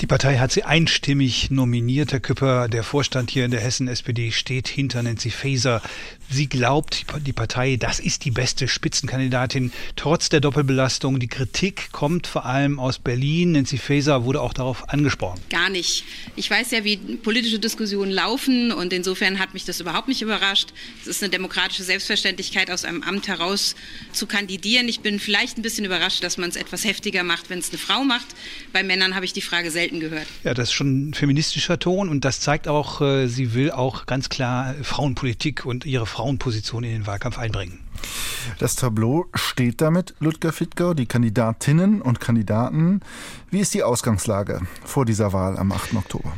Die 0.02 0.06
Partei 0.06 0.36
hat 0.36 0.52
sie 0.52 0.62
einstimmig 0.62 1.50
nominiert. 1.50 2.12
Herr 2.12 2.20
Küpper, 2.20 2.68
der 2.68 2.82
Vorstand 2.82 3.30
hier 3.30 3.46
in 3.46 3.50
der 3.50 3.60
Hessen-SPD, 3.60 4.30
steht 4.30 4.68
hinter 4.68 5.02
Nancy 5.02 5.30
Faeser. 5.30 5.80
Sie 6.28 6.48
glaubt, 6.48 7.06
die 7.24 7.32
Partei, 7.32 7.76
das 7.76 7.98
ist 7.98 8.26
die 8.26 8.30
beste 8.30 8.68
Spitzenkandidatin, 8.68 9.72
trotz 9.94 10.28
der 10.28 10.40
Doppelbelastung. 10.40 11.18
Die 11.18 11.28
Kritik 11.28 11.92
kommt 11.92 12.26
vor 12.26 12.44
allem 12.44 12.78
aus 12.78 12.98
Berlin. 12.98 13.52
Nancy 13.52 13.78
Faeser 13.78 14.24
wurde 14.24 14.42
auch 14.42 14.52
darauf 14.52 14.90
angesprochen. 14.90 15.40
Gar 15.48 15.70
nicht. 15.70 16.04
Ich 16.34 16.50
weiß 16.50 16.72
ja, 16.72 16.84
wie 16.84 16.96
politische 16.96 17.58
Diskussionen 17.58 18.10
laufen 18.10 18.72
und 18.72 18.92
insofern 18.92 19.38
hat 19.38 19.54
mich 19.54 19.64
das 19.64 19.80
überhaupt 19.80 20.08
nicht 20.08 20.20
überrascht. 20.20 20.74
Es 21.00 21.06
ist 21.06 21.22
eine 21.22 21.30
demokratische 21.30 21.84
Selbstverständlichkeit, 21.84 22.70
aus 22.70 22.84
einem 22.84 23.02
Amt 23.02 23.28
heraus 23.28 23.74
zu 24.12 24.26
kandidieren. 24.26 24.88
Ich 24.88 25.00
bin 25.00 25.18
vielleicht 25.18 25.56
ein 25.56 25.62
bisschen 25.62 25.86
überrascht, 25.86 26.22
dass 26.22 26.36
man 26.36 26.50
es 26.50 26.56
etwas 26.56 26.84
heftiger 26.84 27.22
macht, 27.22 27.48
wenn 27.48 27.60
es 27.60 27.70
eine 27.70 27.78
Frau 27.78 28.04
macht. 28.04 28.26
Bei 28.74 28.82
Männern 28.82 29.14
habe 29.14 29.24
ich 29.24 29.32
die 29.32 29.40
Frage 29.40 29.70
selten 29.86 30.00
gehört. 30.00 30.26
Ja, 30.44 30.54
das 30.54 30.68
ist 30.68 30.72
schon 30.72 31.08
ein 31.08 31.14
feministischer 31.14 31.78
Ton 31.78 32.08
und 32.08 32.24
das 32.24 32.40
zeigt 32.40 32.68
auch, 32.68 33.00
äh, 33.00 33.26
sie 33.28 33.54
will 33.54 33.70
auch 33.70 34.06
ganz 34.06 34.28
klar 34.28 34.74
Frauenpolitik 34.82 35.64
und 35.64 35.86
ihre 35.86 36.06
Frauenposition 36.06 36.84
in 36.84 36.90
den 36.90 37.06
Wahlkampf 37.06 37.38
einbringen. 37.38 37.80
Das 38.58 38.76
Tableau 38.76 39.26
steht 39.34 39.80
damit, 39.80 40.14
Ludger 40.20 40.52
Fittgau, 40.52 40.94
die 40.94 41.06
Kandidatinnen 41.06 42.00
und 42.02 42.20
Kandidaten. 42.20 43.00
Wie 43.50 43.60
ist 43.60 43.74
die 43.74 43.82
Ausgangslage 43.82 44.60
vor 44.84 45.04
dieser 45.04 45.32
Wahl 45.32 45.58
am 45.58 45.72
8. 45.72 45.94
Oktober? 45.94 46.32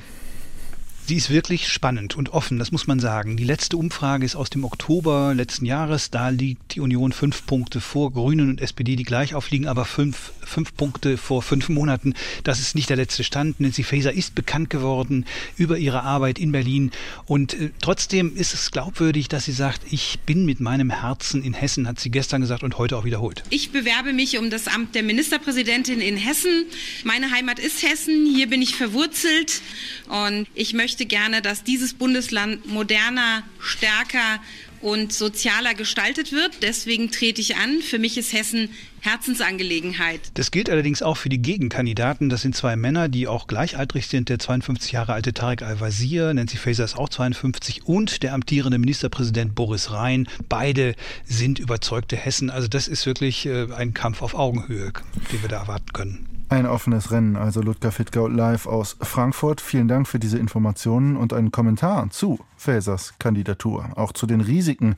Sie 1.08 1.16
ist 1.16 1.30
wirklich 1.30 1.68
spannend 1.68 2.16
und 2.16 2.34
offen, 2.34 2.58
das 2.58 2.70
muss 2.70 2.86
man 2.86 3.00
sagen. 3.00 3.38
Die 3.38 3.44
letzte 3.44 3.78
Umfrage 3.78 4.26
ist 4.26 4.36
aus 4.36 4.50
dem 4.50 4.62
Oktober 4.62 5.32
letzten 5.34 5.64
Jahres. 5.64 6.10
Da 6.10 6.28
liegt 6.28 6.74
die 6.74 6.80
Union 6.80 7.12
fünf 7.12 7.46
Punkte 7.46 7.80
vor 7.80 8.12
Grünen 8.12 8.50
und 8.50 8.60
SPD, 8.60 8.94
die 8.94 9.04
gleich 9.04 9.34
aufliegen, 9.34 9.68
aber 9.68 9.86
fünf, 9.86 10.32
fünf 10.44 10.76
Punkte 10.76 11.16
vor 11.16 11.40
fünf 11.40 11.70
Monaten. 11.70 12.12
Das 12.44 12.60
ist 12.60 12.74
nicht 12.74 12.90
der 12.90 12.98
letzte 12.98 13.24
Stand. 13.24 13.58
Nancy 13.58 13.84
Faeser 13.84 14.12
ist 14.12 14.34
bekannt 14.34 14.68
geworden 14.68 15.24
über 15.56 15.78
ihre 15.78 16.02
Arbeit 16.02 16.38
in 16.38 16.52
Berlin. 16.52 16.90
Und 17.24 17.54
äh, 17.54 17.70
trotzdem 17.80 18.36
ist 18.36 18.52
es 18.52 18.70
glaubwürdig, 18.70 19.28
dass 19.28 19.46
sie 19.46 19.52
sagt, 19.52 19.90
ich 19.90 20.18
bin 20.26 20.44
mit 20.44 20.60
meinem 20.60 20.90
Herzen 20.90 21.42
in 21.42 21.54
Hessen, 21.54 21.88
hat 21.88 21.98
sie 21.98 22.10
gestern 22.10 22.42
gesagt 22.42 22.62
und 22.62 22.76
heute 22.76 22.98
auch 22.98 23.06
wiederholt. 23.06 23.44
Ich 23.48 23.70
bewerbe 23.70 24.12
mich 24.12 24.36
um 24.36 24.50
das 24.50 24.68
Amt 24.68 24.94
der 24.94 25.04
Ministerpräsidentin 25.04 26.02
in 26.02 26.18
Hessen. 26.18 26.66
Meine 27.04 27.30
Heimat 27.30 27.58
ist 27.58 27.82
Hessen. 27.82 28.26
Hier 28.26 28.46
bin 28.46 28.60
ich 28.60 28.74
verwurzelt. 28.74 29.62
Und 30.10 30.46
ich 30.54 30.74
möchte 30.74 30.97
gerne, 31.06 31.42
dass 31.42 31.64
dieses 31.64 31.94
Bundesland 31.94 32.66
moderner, 32.66 33.42
stärker 33.60 34.40
und 34.80 35.12
sozialer 35.12 35.74
gestaltet 35.74 36.32
wird. 36.32 36.62
Deswegen 36.62 37.10
trete 37.10 37.40
ich 37.40 37.56
an. 37.56 37.80
Für 37.82 37.98
mich 37.98 38.16
ist 38.16 38.32
Hessen 38.32 38.70
Herzensangelegenheit. 39.00 40.20
Das 40.34 40.50
gilt 40.50 40.68
allerdings 40.68 41.02
auch 41.02 41.16
für 41.16 41.28
die 41.28 41.40
Gegenkandidaten. 41.40 42.28
Das 42.28 42.42
sind 42.42 42.56
zwei 42.56 42.76
Männer, 42.76 43.08
die 43.08 43.28
auch 43.28 43.46
gleichaltrig 43.46 44.06
sind. 44.08 44.28
Der 44.28 44.38
52 44.38 44.92
Jahre 44.92 45.12
alte 45.12 45.32
Tarek 45.32 45.62
Al-Wazir, 45.62 46.34
Nancy 46.34 46.56
Faeser 46.56 46.84
ist 46.84 46.96
auch 46.96 47.08
52 47.08 47.86
und 47.86 48.22
der 48.22 48.34
amtierende 48.34 48.78
Ministerpräsident 48.78 49.54
Boris 49.54 49.92
Rhein. 49.92 50.28
Beide 50.48 50.94
sind 51.24 51.58
überzeugte 51.58 52.16
Hessen. 52.16 52.50
Also 52.50 52.68
das 52.68 52.88
ist 52.88 53.06
wirklich 53.06 53.46
äh, 53.46 53.72
ein 53.72 53.94
Kampf 53.94 54.22
auf 54.22 54.34
Augenhöhe, 54.34 54.92
den 55.32 55.42
wir 55.42 55.48
da 55.48 55.60
erwarten 55.60 55.92
können. 55.92 56.37
Ein 56.50 56.64
offenes 56.64 57.10
Rennen, 57.10 57.36
also 57.36 57.60
Ludger 57.60 57.92
Fittgau 57.92 58.26
live 58.26 58.66
aus 58.66 58.96
Frankfurt. 59.02 59.60
Vielen 59.60 59.86
Dank 59.86 60.08
für 60.08 60.18
diese 60.18 60.38
Informationen 60.38 61.16
und 61.16 61.34
einen 61.34 61.50
Kommentar 61.50 62.08
zu 62.08 62.38
Fäsers 62.56 63.18
Kandidatur. 63.18 63.90
Auch 63.96 64.12
zu 64.12 64.26
den 64.26 64.40
Risiken 64.40 64.96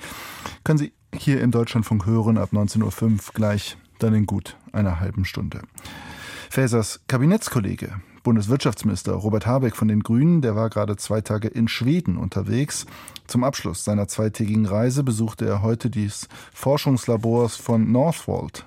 können 0.62 0.78
Sie 0.78 0.92
hier 1.12 1.40
im 1.40 1.50
Deutschlandfunk 1.50 2.06
hören 2.06 2.38
ab 2.38 2.50
19.05 2.52 3.02
Uhr 3.04 3.18
gleich 3.34 3.76
dann 3.98 4.14
in 4.14 4.26
gut 4.26 4.56
einer 4.72 5.00
halben 5.00 5.24
Stunde. 5.24 5.62
Fäsers 6.50 7.00
Kabinettskollege 7.08 8.00
Bundeswirtschaftsminister 8.22 9.12
Robert 9.12 9.46
Habeck 9.46 9.74
von 9.74 9.88
den 9.88 10.02
Grünen, 10.02 10.42
der 10.42 10.54
war 10.54 10.68
gerade 10.68 10.96
zwei 10.96 11.20
Tage 11.20 11.48
in 11.48 11.68
Schweden 11.68 12.16
unterwegs. 12.16 12.86
Zum 13.26 13.44
Abschluss 13.44 13.84
seiner 13.84 14.08
zweitägigen 14.08 14.66
Reise 14.66 15.02
besuchte 15.02 15.46
er 15.46 15.62
heute 15.62 15.88
das 15.88 16.28
Forschungslabors 16.52 17.56
von 17.56 17.90
Northvolt. 17.90 18.64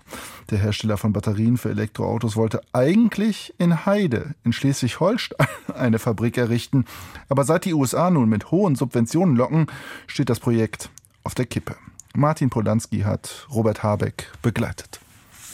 Der 0.49 0.57
Hersteller 0.57 0.97
von 0.97 1.13
Batterien 1.13 1.57
für 1.57 1.69
Elektroautos 1.69 2.35
wollte 2.35 2.61
eigentlich 2.73 3.53
in 3.57 3.85
Heide 3.85 4.35
in 4.43 4.53
Schleswig-Holstein 4.53 5.47
eine 5.75 5.99
Fabrik 5.99 6.37
errichten. 6.37 6.85
Aber 7.29 7.43
seit 7.43 7.65
die 7.65 7.73
USA 7.73 8.09
nun 8.09 8.29
mit 8.29 8.51
hohen 8.51 8.75
Subventionen 8.75 9.35
locken, 9.35 9.67
steht 10.07 10.29
das 10.29 10.39
Projekt 10.39 10.89
auf 11.23 11.35
der 11.35 11.45
Kippe. 11.45 11.75
Martin 12.15 12.49
Polanski 12.49 13.01
hat 13.01 13.47
Robert 13.51 13.83
Habeck 13.83 14.31
begleitet. 14.41 15.02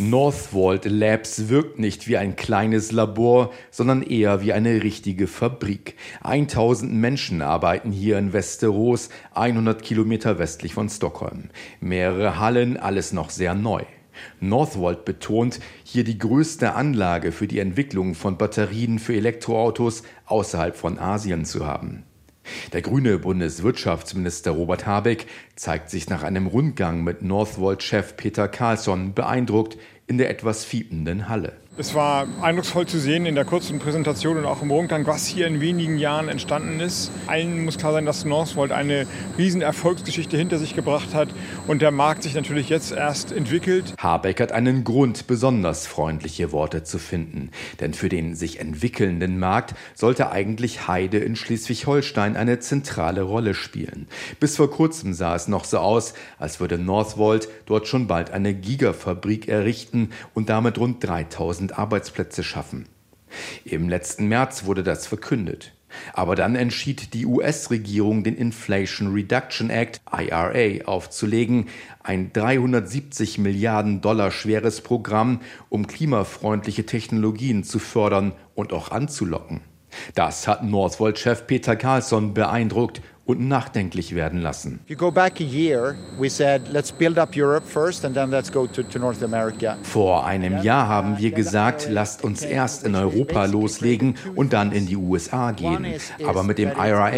Northvolt 0.02 0.86
Labs 0.86 1.50
wirkt 1.50 1.78
nicht 1.78 2.08
wie 2.08 2.16
ein 2.16 2.38
kleines 2.38 2.94
Labor, 2.94 3.52
sondern 3.70 4.02
eher 4.02 4.42
wie 4.42 4.54
eine 4.54 4.82
richtige 4.82 5.28
Fabrik. 5.28 5.96
1000 6.24 6.94
Menschen 6.94 7.42
arbeiten 7.42 7.92
hier 7.92 8.18
in 8.18 8.32
Västerås, 8.32 9.10
100 9.34 9.84
Kilometer 9.84 10.40
westlich 10.40 10.74
von 10.74 10.88
Stockholm. 10.88 11.50
Mehrere 11.82 12.40
Hallen, 12.40 12.78
alles 12.78 13.12
noch 13.12 13.30
sehr 13.30 13.54
neu. 13.54 13.84
Northvolt 14.40 15.04
betont, 15.04 15.60
hier 15.84 16.06
die 16.06 16.18
größte 16.18 16.76
Anlage 16.76 17.34
für 17.34 17.48
die 17.48 17.60
Entwicklung 17.60 18.16
von 18.16 18.38
Batterien 18.38 19.00
für 19.00 19.16
Elektroautos 19.16 20.04
außerhalb 20.28 20.78
von 20.78 20.98
Asien 20.98 21.44
zu 21.44 21.68
haben. 21.68 22.06
Der 22.74 22.84
grüne 22.84 23.18
Bundeswirtschaftsminister 23.18 24.52
Robert 24.52 24.86
Habeck 24.86 25.26
zeigt 25.56 25.90
sich 25.90 26.08
nach 26.08 26.22
einem 26.22 26.46
Rundgang 26.46 27.04
mit 27.04 27.24
Northvolt-Chef 27.24 28.16
Peter 28.16 28.48
Carlsson 28.48 29.16
beeindruckt 29.16 29.78
in 30.06 30.20
der 30.20 30.30
etwas 30.30 30.66
fiependen 30.66 31.30
Halle. 31.30 31.54
Es 31.80 31.96
war 31.96 32.28
eindrucksvoll 32.42 32.88
zu 32.88 33.00
sehen 33.00 33.26
in 33.26 33.36
der 33.36 33.46
kurzen 33.46 33.80
Präsentation 33.80 34.36
und 34.36 34.44
auch 34.44 34.62
im 34.62 34.70
Rundgang, 34.70 35.08
was 35.08 35.26
hier 35.26 35.48
in 35.48 35.62
wenigen 35.62 35.98
Jahren 35.98 36.28
entstanden 36.28 36.82
ist. 36.82 37.10
Allen 37.26 37.64
muss 37.64 37.78
klar 37.78 37.94
sein, 37.94 38.06
dass 38.06 38.26
Northvolt 38.26 38.74
eine 38.74 39.08
riesen 39.38 39.62
Erfolgsgeschichte 39.62 40.36
hinter 40.36 40.60
sich 40.60 40.76
gebracht 40.76 41.14
hat 41.14 41.30
und 41.68 41.82
der 41.82 41.92
Markt 41.92 42.24
sich 42.24 42.34
natürlich 42.34 42.68
jetzt 42.68 42.92
erst 42.92 43.32
entwickelt. 43.32 43.94
Habeck 43.98 44.42
hat 44.42 44.52
einen 44.52 44.84
Grund, 44.84 45.28
besonders 45.28 45.88
freundliche 45.88 46.52
Worte 46.52 46.84
zu 46.84 47.00
finden. 47.00 47.50
Denn 47.80 47.94
für 47.94 48.10
den 48.10 48.36
sich 48.36 48.60
entwickelnden 48.60 49.40
Markt 49.40 49.74
sollte 49.96 50.34
eigentlich 50.34 50.90
Heide 50.90 51.20
in 51.20 51.38
Schleswig-Holstein 51.38 52.36
eine 52.36 52.60
zentrale 52.60 53.22
Rolle 53.22 53.54
spielen. 53.54 54.10
Bis 54.42 54.58
vor 54.58 54.70
kurzem 54.70 55.14
sah 55.14 55.34
es 55.34 55.48
noch 55.48 55.64
so 55.64 55.78
aus, 55.78 56.14
als 56.40 56.60
würde 56.60 56.78
Northvolt 56.78 57.48
dort 57.66 57.88
schon 57.88 58.08
bald 58.08 58.32
eine 58.32 58.54
Gigafabrik 58.54 59.48
errichten 59.48 60.10
und 60.34 60.50
damit 60.50 60.78
rund 60.78 61.02
3000 61.08 61.69
1000 61.70 61.78
Arbeitsplätze 61.78 62.44
schaffen. 62.44 62.88
Im 63.64 63.90
letzten 63.90 64.28
März 64.28 64.66
wurde 64.66 64.84
das 64.84 65.08
verkündet. 65.08 65.74
Aber 66.14 66.36
dann 66.36 66.56
entschied 66.56 67.16
die 67.16 67.26
US-Regierung, 67.26 68.24
den 68.24 68.36
Inflation 68.36 69.12
Reduction 69.12 69.72
Act 69.72 70.02
IRA 70.12 70.86
aufzulegen, 70.86 71.68
ein 72.04 72.32
370 72.32 73.40
Milliarden 73.40 74.00
Dollar 74.00 74.30
schweres 74.30 74.82
Programm, 74.82 75.42
um 75.70 75.88
klimafreundliche 75.88 76.86
Technologien 76.86 77.64
zu 77.64 77.80
fördern 77.80 78.34
und 78.54 78.72
auch 78.72 78.92
anzulocken. 78.92 79.62
Das 80.14 80.48
hat 80.48 80.64
Northvolt-Chef 80.64 81.48
Peter 81.48 81.76
Carlsson 81.76 82.36
beeindruckt 82.36 83.02
und 83.30 83.48
nachdenklich 83.48 84.16
werden 84.16 84.42
lassen. 84.42 84.80
Vor 89.84 90.26
einem 90.26 90.64
Jahr 90.64 90.88
haben 90.88 91.20
wir 91.20 91.30
gesagt, 91.30 91.88
lasst 91.92 92.24
uns 92.24 92.42
erst 92.42 92.88
in 92.88 92.96
Europa 92.96 93.46
loslegen 93.46 94.16
und 94.34 94.52
dann 94.54 94.72
in 94.72 94.88
die 94.88 94.96
USA 94.96 95.52
gehen. 95.52 95.86
Aber 96.26 96.42
mit 96.42 96.58
dem 96.58 96.70
IRA 96.70 97.10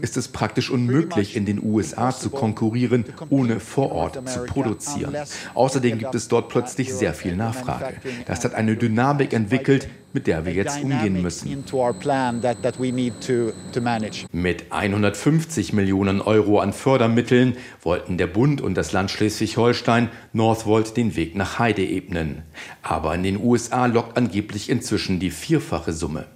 ist 0.00 0.16
es 0.16 0.26
praktisch 0.26 0.70
unmöglich, 0.70 1.36
in 1.36 1.46
den 1.46 1.62
USA 1.62 2.10
zu 2.10 2.30
konkurrieren, 2.30 3.04
ohne 3.28 3.60
vor 3.60 3.92
Ort 3.92 4.28
zu 4.28 4.40
produzieren. 4.46 5.14
Außerdem 5.54 5.98
gibt 5.98 6.16
es 6.16 6.26
dort 6.26 6.48
plötzlich 6.48 6.92
sehr 6.92 7.14
viel 7.14 7.36
Nachfrage. 7.36 7.94
Das 8.26 8.44
hat 8.44 8.56
eine 8.56 8.74
Dynamik 8.74 9.32
entwickelt, 9.32 9.88
mit 10.12 10.26
der 10.26 10.44
wir 10.44 10.52
jetzt 10.52 10.82
umgehen 10.82 11.22
müssen. 11.22 11.64
Mit 14.32 14.72
150 14.72 15.72
Millionen 15.72 16.20
Euro 16.20 16.58
an 16.60 16.72
Fördermitteln 16.72 17.56
wollten 17.82 18.18
der 18.18 18.26
Bund 18.26 18.60
und 18.60 18.74
das 18.74 18.92
Land 18.92 19.10
Schleswig-Holstein 19.10 20.08
Northvolt 20.32 20.96
den 20.96 21.16
Weg 21.16 21.34
nach 21.36 21.58
Heide 21.58 21.84
ebnen. 21.84 22.42
Aber 22.82 23.14
in 23.14 23.22
den 23.22 23.42
USA 23.42 23.86
lockt 23.86 24.16
angeblich 24.16 24.68
inzwischen 24.70 25.20
die 25.20 25.30
vierfache 25.30 25.92
Summe. 25.92 26.26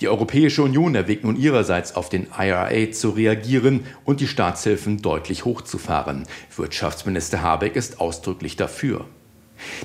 Die 0.00 0.08
Europäische 0.08 0.62
Union 0.62 0.94
erwägt 0.94 1.24
nun 1.24 1.36
ihrerseits 1.36 1.94
auf 1.94 2.08
den 2.08 2.26
IRA 2.36 2.90
zu 2.90 3.10
reagieren 3.10 3.84
und 4.04 4.20
die 4.20 4.26
Staatshilfen 4.26 5.02
deutlich 5.02 5.44
hochzufahren. 5.44 6.24
Wirtschaftsminister 6.56 7.42
Habeck 7.42 7.76
ist 7.76 8.00
ausdrücklich 8.00 8.56
dafür. 8.56 9.06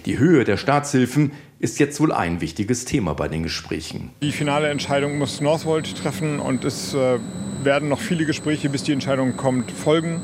Die 0.06 0.20
Höhe 0.20 0.44
der 0.44 0.58
Staatshilfen 0.58 1.32
ist 1.60 1.80
jetzt 1.80 2.00
wohl 2.00 2.12
ein 2.12 2.42
wichtiges 2.42 2.86
Thema 2.86 3.14
bei 3.14 3.28
den 3.28 3.44
Gesprächen. 3.44 4.12
Die 4.22 4.32
finale 4.32 4.70
Entscheidung 4.70 5.18
muss 5.18 5.42
Northvolt 5.42 5.98
treffen 5.98 6.40
und 6.40 6.64
es 6.66 6.94
äh, 6.94 7.20
werden 7.64 7.90
noch 7.90 8.00
viele 8.00 8.26
Gespräche, 8.26 8.70
bis 8.70 8.84
die 8.84 8.92
Entscheidung 8.92 9.38
kommt, 9.38 9.72
folgen 9.72 10.22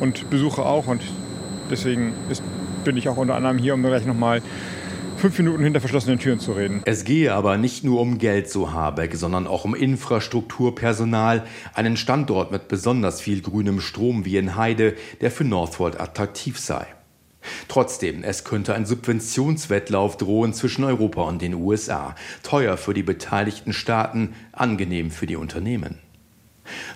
und 0.00 0.30
Besuche 0.30 0.64
auch. 0.64 0.86
Und 0.86 1.02
deswegen 1.70 2.14
ist, 2.30 2.42
bin 2.84 2.96
ich 2.96 3.08
auch 3.08 3.16
unter 3.16 3.34
anderem 3.34 3.58
hier, 3.58 3.74
um 3.74 3.82
gleich 3.82 4.06
nochmal 4.06 4.42
fünf 5.16 5.38
Minuten 5.38 5.64
hinter 5.64 5.80
verschlossenen 5.80 6.18
Türen 6.18 6.40
zu 6.40 6.52
reden. 6.52 6.82
Es 6.84 7.04
gehe 7.04 7.34
aber 7.34 7.56
nicht 7.56 7.84
nur 7.84 8.00
um 8.00 8.18
Geld, 8.18 8.50
so 8.50 8.72
Habeck, 8.72 9.16
sondern 9.16 9.46
auch 9.46 9.64
um 9.64 9.74
Infrastruktur, 9.74 10.74
Personal, 10.74 11.44
einen 11.74 11.96
Standort 11.96 12.52
mit 12.52 12.68
besonders 12.68 13.20
viel 13.20 13.40
grünem 13.40 13.80
Strom 13.80 14.24
wie 14.24 14.36
in 14.36 14.56
Heide, 14.56 14.94
der 15.20 15.30
für 15.30 15.44
Northvolt 15.44 16.00
attraktiv 16.00 16.58
sei. 16.58 16.86
Trotzdem, 17.68 18.22
es 18.22 18.44
könnte 18.44 18.74
ein 18.74 18.86
Subventionswettlauf 18.86 20.16
drohen 20.16 20.54
zwischen 20.54 20.84
Europa 20.84 21.22
und 21.22 21.42
den 21.42 21.54
USA. 21.54 22.14
Teuer 22.42 22.76
für 22.76 22.94
die 22.94 23.02
beteiligten 23.02 23.72
Staaten, 23.72 24.34
angenehm 24.52 25.10
für 25.10 25.26
die 25.26 25.36
Unternehmen. 25.36 25.98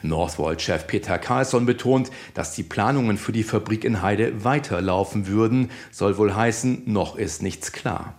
Northvolt-Chef 0.03 0.87
Peter 0.87 1.19
Carlsson 1.19 1.67
betont, 1.67 2.11
dass 2.35 2.55
die 2.55 2.63
Planungen 2.63 3.17
für 3.17 3.33
die 3.33 3.45
Fabrik 3.45 3.85
in 3.85 4.03
Heide 4.03 4.45
weiterlaufen 4.45 5.27
würden, 5.27 5.71
soll 5.91 6.19
wohl 6.19 6.35
heißen, 6.35 6.83
noch 6.87 7.17
ist 7.17 7.43
nichts 7.43 7.73
klar. 7.73 8.15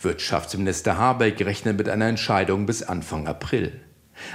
Wirtschaftsminister 0.00 0.98
Habeck 0.98 1.40
rechnet 1.44 1.78
mit 1.78 1.88
einer 1.88 2.08
Entscheidung 2.08 2.66
bis 2.66 2.82
Anfang 2.82 3.28
April. 3.28 3.80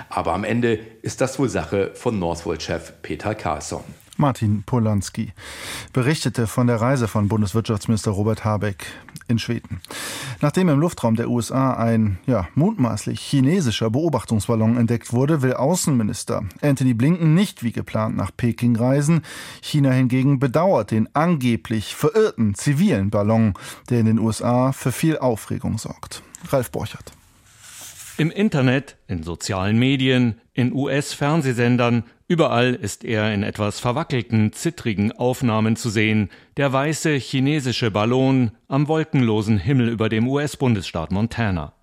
Aber 0.10 0.34
am 0.34 0.44
Ende 0.44 0.80
ist 1.02 1.22
das 1.22 1.38
wohl 1.38 1.50
Sache 1.50 1.92
von 1.94 2.18
Northvolt-Chef 2.20 2.94
Peter 3.02 3.36
Carlsson. 3.36 3.84
Martin 4.18 4.64
Polanski 4.64 5.34
berichtete 5.94 6.48
von 6.48 6.68
der 6.68 6.82
Reise 6.82 7.08
von 7.08 7.28
Bundeswirtschaftsminister 7.28 8.12
Robert 8.12 8.46
Habeck 8.46 8.86
in 9.28 9.40
Schweden. 9.40 9.82
Nachdem 10.42 10.70
im 10.70 10.80
Luftraum 10.80 11.16
der 11.16 11.30
USA 11.30 11.74
ein 11.74 12.20
ja, 12.26 12.48
mutmaßlich 12.56 13.20
chinesischer 13.20 13.90
Beobachtungsballon 13.90 14.78
entdeckt 14.78 15.14
wurde, 15.14 15.42
will 15.42 15.54
Außenminister 15.54 16.44
Anthony 16.62 16.94
Blinken 16.94 17.34
nicht 17.34 17.64
wie 17.64 17.72
geplant 17.72 18.16
nach 18.16 18.32
Peking 18.36 18.76
reisen. 18.76 19.22
China 19.62 19.92
hingegen 19.92 20.40
bedauert 20.40 20.92
den 20.92 21.10
angeblich 21.14 21.96
verirrten 21.96 22.56
zivilen 22.56 23.10
Ballon, 23.10 23.54
der 23.90 24.00
in 24.00 24.06
den 24.06 24.20
USA 24.20 24.72
für 24.72 24.92
viel 24.92 25.18
Aufregung 25.18 25.78
sorgt. 25.78 26.22
Ralf 26.50 26.72
Borchert. 26.72 27.12
Im 28.18 28.32
Internet, 28.32 28.96
in 29.08 29.24
sozialen 29.24 29.78
Medien, 29.78 30.36
in 30.54 30.72
US-Fernsehsendern, 30.72 32.06
überall 32.28 32.74
ist 32.74 33.04
er 33.04 33.34
in 33.34 33.44
etwas 33.44 33.80
verwackelten, 33.80 34.54
zittrigen 34.54 35.12
Aufnahmen 35.12 35.76
zu 35.76 35.90
sehen, 35.90 36.30
der 36.58 36.72
weiße 36.74 37.16
chinesische 37.16 37.92
Ballon 37.92 38.52
am 38.68 38.88
wolkenlosen 38.88 39.58
Himmel 39.58 39.90
über 39.90 40.10
dem 40.10 40.28
US-Bundesstaat 40.28 41.12
Montana. 41.12 41.74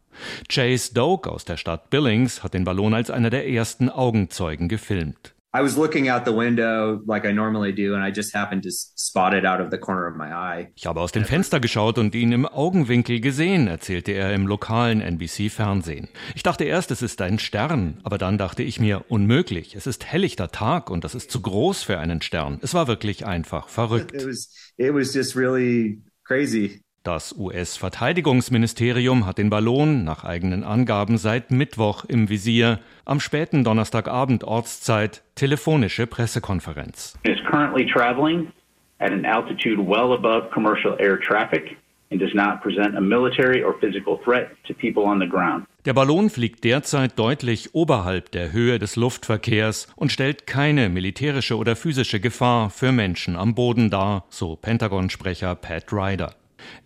Chase 0.49 0.95
Doak 0.95 1.27
aus 1.29 1.45
der 1.45 1.57
Stadt 1.57 1.91
Billings 1.91 2.43
hat 2.43 2.55
den 2.55 2.65
Ballon 2.65 2.95
als 2.95 3.11
einer 3.11 3.31
der 3.31 3.49
ersten 3.49 3.89
Augenzeugen 3.89 4.69
gefilmt. 4.69 5.35
I 5.55 5.61
was 5.61 5.77
looking 5.77 6.09
out 6.09 6.25
the 6.25 6.33
window 6.33 7.03
like 7.07 7.27
I 7.27 7.33
normally 7.33 7.75
do 7.75 7.95
and 7.95 8.03
I 8.03 8.11
just 8.11 8.35
happened 8.35 8.63
to 8.63 8.71
spot 8.71 9.35
it 9.35 9.45
out 9.45 9.61
of 9.61 9.71
the 9.71 9.77
corner 9.77 10.07
of 10.07 10.17
my 10.17 10.33
eye. 10.33 10.73
Ich 10.77 10.87
habe 10.87 10.99
aus 10.99 11.13
dem 11.13 11.27
Fenster 11.27 11.61
geschaut 11.61 11.99
und 11.99 12.15
ihn 12.15 12.33
im 12.33 12.47
Augenwinkel 12.47 13.21
gesehen, 13.21 13.69
erzählte 13.69 14.13
er 14.13 14.33
im 14.33 14.47
lokalen 14.47 15.03
NBC 15.03 15.51
Fernsehen. 15.51 16.09
Ich 16.35 16.43
dachte 16.43 16.65
erst, 16.65 16.91
es 16.91 17.03
ist 17.03 17.21
ein 17.21 17.39
Stern, 17.39 18.01
aber 18.03 18.17
dann 18.17 18.39
dachte 18.39 18.63
ich 18.63 18.81
mir, 18.81 19.05
unmöglich, 19.11 19.75
es 19.75 19.87
ist 19.87 20.07
helllichter 20.07 20.51
Tag 20.51 20.89
und 20.89 21.05
das 21.05 21.15
ist 21.15 21.31
zu 21.31 21.43
groß 21.43 21.83
für 21.83 21.99
einen 21.99 22.23
Stern. 22.23 22.59
Es 22.63 22.73
war 22.73 22.87
wirklich 22.87 23.27
einfach 23.27 23.69
verrückt. 23.69 24.15
It 24.15 24.27
was, 24.27 24.73
it 24.79 24.95
was 24.95 25.15
just 25.15 25.37
really 25.37 26.01
crazy. 26.25 26.81
Das 27.03 27.35
US-Verteidigungsministerium 27.37 29.27
hat 29.27 29.39
den 29.39 29.51
Ballon 29.51 30.05
nach 30.05 30.23
eigenen 30.23 30.63
Angaben 30.63 31.19
seit 31.19 31.51
Mittwoch 31.51 32.05
im 32.05 32.29
Visier. 32.29 32.79
Am 33.05 33.19
späten 33.19 33.65
Donnerstagabend 33.65 34.45
Ortszeit 34.45 35.25
telefonische 35.35 36.07
Pressekonferenz. 36.07 37.19
It 37.25 37.33
is 37.33 37.45
currently 37.45 37.85
traveling 37.87 38.53
at 39.01 39.11
an 39.11 39.25
altitude 39.25 39.79
well 39.79 40.13
above 40.13 40.49
commercial 40.53 40.97
air 41.01 41.19
traffic 41.19 41.77
and 42.13 42.21
does 42.21 42.35
not 42.35 42.63
present 42.63 42.97
a 42.97 43.01
military 43.01 43.65
or 43.65 43.75
physical 43.81 44.21
threat 44.23 44.51
to 44.69 44.73
people 44.73 45.03
on 45.03 45.19
the 45.19 45.27
ground. 45.27 45.67
Der 45.85 45.95
Ballon 45.95 46.31
fliegt 46.31 46.63
derzeit 46.63 47.19
deutlich 47.19 47.75
oberhalb 47.75 48.31
der 48.31 48.53
Höhe 48.53 48.79
des 48.79 48.95
Luftverkehrs 48.95 49.93
und 49.97 50.13
stellt 50.13 50.47
keine 50.47 50.89
militärische 50.89 51.57
oder 51.57 51.75
physische 51.75 52.21
Gefahr 52.21 52.71
für 52.71 52.93
Menschen 52.93 53.35
am 53.35 53.57
Boden 53.57 53.91
dar, 53.91 54.25
so 54.29 54.55
Pentagon-Sprecher 54.55 55.57
Pat 55.57 55.93
Ryder. 55.93 56.37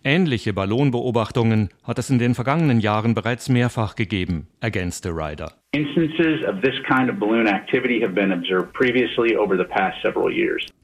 Ähnliche 0.03 0.53
Ballonbeobachtungen 0.53 1.69
hat 1.83 1.99
es 1.99 2.09
in 2.09 2.19
den 2.19 2.35
vergangenen 2.35 2.79
Jahren 2.79 3.13
bereits 3.13 3.49
mehrfach 3.49 3.95
gegeben, 3.95 4.47
ergänzte 4.59 5.09
Ryder. 5.09 5.53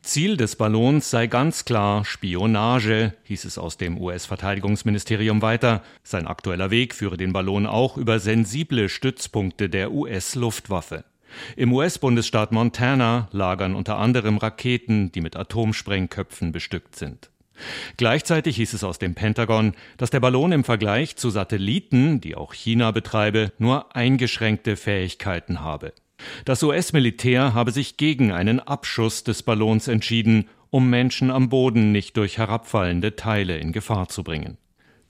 Ziel 0.02 0.38
des 0.38 0.56
Ballons 0.56 1.10
sei 1.10 1.28
ganz 1.28 1.66
klar 1.66 2.04
Spionage, 2.06 3.14
hieß 3.24 3.46
es 3.46 3.58
aus 3.58 3.78
dem 3.78 3.98
US-Verteidigungsministerium 4.00 5.42
weiter. 5.42 5.82
Sein 6.04 6.28
aktueller 6.28 6.70
Weg 6.70 6.94
führe 6.94 7.18
den 7.18 7.34
Ballon 7.34 7.66
auch 7.66 7.98
über 7.98 8.20
sensible 8.20 8.90
Stützpunkte 8.90 9.70
der 9.70 9.92
US-Luftwaffe. 9.94 11.06
Im 11.56 11.74
US-Bundesstaat 11.74 12.52
Montana 12.52 13.28
lagern 13.32 13.76
unter 13.76 13.98
anderem 13.98 14.38
Raketen, 14.38 15.12
die 15.12 15.22
mit 15.22 15.36
Atomsprengköpfen 15.36 16.52
bestückt 16.52 16.96
sind. 16.96 17.30
Gleichzeitig 17.98 18.56
hieß 18.58 18.74
es 18.74 18.84
aus 18.84 19.00
dem 19.00 19.16
Pentagon, 19.16 19.74
dass 19.98 20.10
der 20.10 20.20
Ballon 20.20 20.52
im 20.52 20.64
Vergleich 20.64 21.16
zu 21.16 21.30
Satelliten, 21.30 22.20
die 22.20 22.36
auch 22.36 22.54
China 22.54 22.92
betreibe, 22.92 23.52
nur 23.58 23.96
eingeschränkte 23.96 24.76
Fähigkeiten 24.76 25.62
habe. 25.62 25.94
Das 26.46 26.64
US-Militär 26.64 27.54
habe 27.54 27.72
sich 27.72 27.98
gegen 27.98 28.32
einen 28.32 28.60
Abschuss 28.60 29.24
des 29.24 29.44
Ballons 29.44 29.88
entschieden, 29.88 30.50
um 30.70 30.90
Menschen 30.90 31.30
am 31.30 31.50
Boden 31.50 31.92
nicht 31.92 32.18
durch 32.18 32.38
herabfallende 32.38 33.16
Teile 33.16 33.58
in 33.58 33.72
Gefahr 33.74 34.08
zu 34.08 34.24
bringen. 34.24 34.58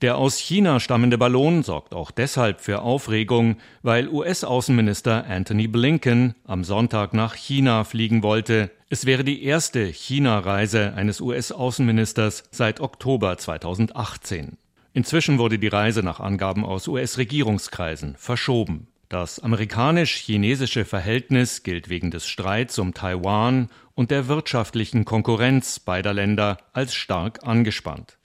Der 0.04 0.18
aus 0.18 0.36
China 0.36 0.80
stammende 0.80 1.16
Ballon 1.16 1.62
sorgt 1.62 1.94
auch 1.94 2.10
deshalb 2.10 2.60
für 2.60 2.82
Aufregung, 2.82 3.56
weil 3.80 4.06
US-Außenminister 4.06 5.24
Anthony 5.26 5.66
Blinken 5.66 6.34
am 6.44 6.62
Sonntag 6.62 7.14
nach 7.14 7.34
China 7.34 7.84
fliegen 7.84 8.22
wollte. 8.22 8.70
Es 8.90 9.06
wäre 9.06 9.24
die 9.24 9.42
erste 9.42 9.86
China-Reise 9.86 10.92
eines 10.94 11.22
US-Außenministers 11.22 12.44
seit 12.50 12.80
Oktober 12.80 13.38
2018. 13.38 14.58
Inzwischen 14.92 15.38
wurde 15.38 15.58
die 15.58 15.68
Reise 15.68 16.02
nach 16.02 16.20
Angaben 16.20 16.66
aus 16.66 16.86
US-Regierungskreisen 16.86 18.16
verschoben. 18.18 18.88
Das 19.08 19.40
amerikanisch-chinesische 19.40 20.84
Verhältnis 20.84 21.62
gilt 21.62 21.88
wegen 21.88 22.10
des 22.10 22.26
Streits 22.26 22.78
um 22.78 22.92
Taiwan 22.92 23.70
und 23.94 24.10
der 24.10 24.28
wirtschaftlichen 24.28 25.06
Konkurrenz 25.06 25.80
beider 25.80 26.12
Länder 26.12 26.58
als 26.74 26.94
stark 26.94 27.38
angespannt. 27.48 28.18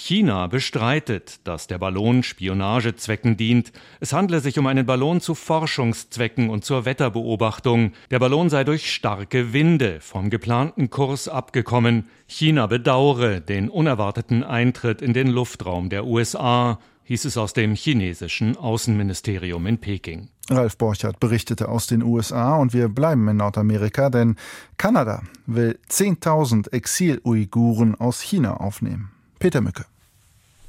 China 0.00 0.46
bestreitet, 0.46 1.40
dass 1.44 1.66
der 1.66 1.76
Ballon 1.76 2.22
Spionagezwecken 2.22 3.36
dient. 3.36 3.70
Es 4.00 4.14
handle 4.14 4.40
sich 4.40 4.58
um 4.58 4.66
einen 4.66 4.86
Ballon 4.86 5.20
zu 5.20 5.34
Forschungszwecken 5.34 6.48
und 6.48 6.64
zur 6.64 6.86
Wetterbeobachtung. 6.86 7.92
Der 8.10 8.18
Ballon 8.18 8.48
sei 8.48 8.64
durch 8.64 8.92
starke 8.92 9.52
Winde 9.52 10.00
vom 10.00 10.30
geplanten 10.30 10.88
Kurs 10.88 11.28
abgekommen. 11.28 12.06
China 12.26 12.66
bedauere 12.66 13.40
den 13.40 13.68
unerwarteten 13.68 14.42
Eintritt 14.42 15.02
in 15.02 15.12
den 15.12 15.28
Luftraum 15.28 15.90
der 15.90 16.06
USA 16.06 16.78
hieß 17.04 17.26
es 17.26 17.36
aus 17.36 17.52
dem 17.52 17.74
chinesischen 17.74 18.56
Außenministerium 18.56 19.66
in 19.66 19.78
Peking. 19.78 20.28
Ralf 20.48 20.78
Borchardt 20.78 21.20
berichtete 21.20 21.68
aus 21.68 21.86
den 21.86 22.02
USA 22.02 22.56
und 22.56 22.72
wir 22.72 22.88
bleiben 22.88 23.28
in 23.28 23.36
Nordamerika, 23.36 24.08
denn 24.08 24.36
Kanada 24.78 25.22
will 25.44 25.78
10.000 25.90 26.72
Exil-Uiguren 26.72 27.96
aus 27.96 28.20
China 28.22 28.56
aufnehmen. 28.56 29.10
Peter 29.40 29.62
Mücke. 29.62 29.86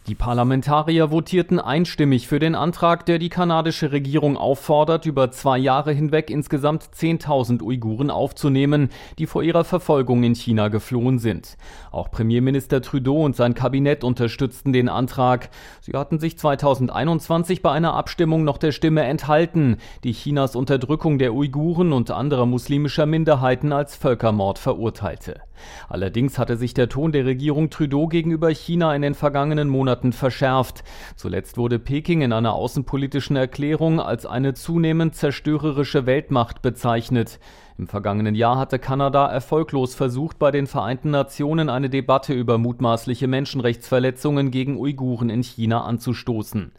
Die 0.07 0.15
Parlamentarier 0.15 1.09
votierten 1.09 1.59
einstimmig 1.59 2.27
für 2.27 2.39
den 2.39 2.55
Antrag, 2.55 3.05
der 3.05 3.19
die 3.19 3.29
kanadische 3.29 3.91
Regierung 3.91 4.35
auffordert, 4.35 5.05
über 5.05 5.29
zwei 5.29 5.59
Jahre 5.59 5.91
hinweg 5.91 6.31
insgesamt 6.31 6.85
10.000 6.85 7.61
Uiguren 7.61 8.09
aufzunehmen, 8.09 8.89
die 9.19 9.27
vor 9.27 9.43
ihrer 9.43 9.63
Verfolgung 9.63 10.23
in 10.23 10.33
China 10.33 10.69
geflohen 10.69 11.19
sind. 11.19 11.55
Auch 11.91 12.09
Premierminister 12.09 12.81
Trudeau 12.81 13.23
und 13.23 13.35
sein 13.35 13.53
Kabinett 13.53 14.03
unterstützten 14.03 14.73
den 14.73 14.89
Antrag. 14.89 15.51
Sie 15.81 15.91
hatten 15.91 16.17
sich 16.17 16.35
2021 16.35 17.61
bei 17.61 17.71
einer 17.71 17.93
Abstimmung 17.93 18.43
noch 18.43 18.57
der 18.57 18.71
Stimme 18.71 19.03
enthalten, 19.03 19.77
die 20.03 20.13
Chinas 20.13 20.55
Unterdrückung 20.55 21.19
der 21.19 21.35
Uiguren 21.35 21.93
und 21.93 22.09
anderer 22.09 22.47
muslimischer 22.47 23.05
Minderheiten 23.05 23.71
als 23.71 23.95
Völkermord 23.97 24.57
verurteilte. 24.57 25.41
Allerdings 25.89 26.39
hatte 26.39 26.57
sich 26.57 26.73
der 26.73 26.89
Ton 26.89 27.11
der 27.11 27.27
Regierung 27.27 27.69
Trudeau 27.69 28.07
gegenüber 28.07 28.49
China 28.49 28.95
in 28.95 29.03
den 29.03 29.13
vergangenen 29.13 29.69
Monaten 29.69 29.90
verschärft. 30.15 30.83
Zuletzt 31.15 31.57
wurde 31.57 31.79
Peking 31.79 32.21
in 32.21 32.33
einer 32.33 32.53
außenpolitischen 32.53 33.35
Erklärung 33.35 33.99
als 33.99 34.25
eine 34.25 34.53
zunehmend 34.53 35.15
zerstörerische 35.15 36.05
Weltmacht 36.05 36.61
bezeichnet. 36.61 37.39
Im 37.77 37.87
vergangenen 37.87 38.35
Jahr 38.35 38.57
hatte 38.57 38.79
Kanada 38.79 39.27
erfolglos 39.27 39.95
versucht, 39.95 40.39
bei 40.39 40.51
den 40.51 40.67
Vereinten 40.67 41.11
Nationen 41.11 41.69
eine 41.69 41.89
Debatte 41.89 42.33
über 42.33 42.57
mutmaßliche 42.57 43.27
Menschenrechtsverletzungen 43.27 44.51
gegen 44.51 44.77
Uiguren 44.77 45.29
in 45.29 45.41
China 45.41 45.83
anzustoßen. 45.83 46.71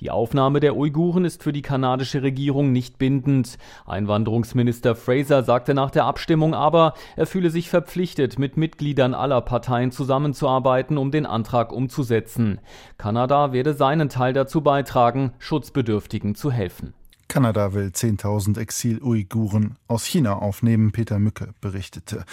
Die 0.00 0.10
Aufnahme 0.10 0.60
der 0.60 0.76
Uiguren 0.76 1.24
ist 1.24 1.42
für 1.42 1.52
die 1.52 1.62
kanadische 1.62 2.22
Regierung 2.22 2.72
nicht 2.72 2.98
bindend. 2.98 3.56
Einwanderungsminister 3.86 4.94
Fraser 4.94 5.42
sagte 5.42 5.72
nach 5.72 5.90
der 5.90 6.04
Abstimmung 6.04 6.54
aber, 6.54 6.92
er 7.16 7.26
fühle 7.26 7.48
sich 7.48 7.70
verpflichtet, 7.70 8.38
mit 8.38 8.58
Mitgliedern 8.58 9.14
aller 9.14 9.40
Parteien 9.40 9.92
zusammenzuarbeiten, 9.92 10.98
um 10.98 11.10
den 11.10 11.24
Antrag 11.24 11.72
umzusetzen. 11.72 12.60
Kanada 12.98 13.52
werde 13.52 13.72
seinen 13.72 14.10
Teil 14.10 14.34
dazu 14.34 14.60
beitragen, 14.60 15.32
Schutzbedürftigen 15.38 16.34
zu 16.34 16.50
helfen. 16.50 16.92
Kanada 17.28 17.74
will 17.74 17.88
10.000 17.88 18.58
Exil-Uiguren 18.58 19.76
aus 19.88 20.04
China 20.04 20.34
aufnehmen, 20.34 20.92
Peter 20.92 21.18
Mücke 21.18 21.54
berichtete. 21.60 22.24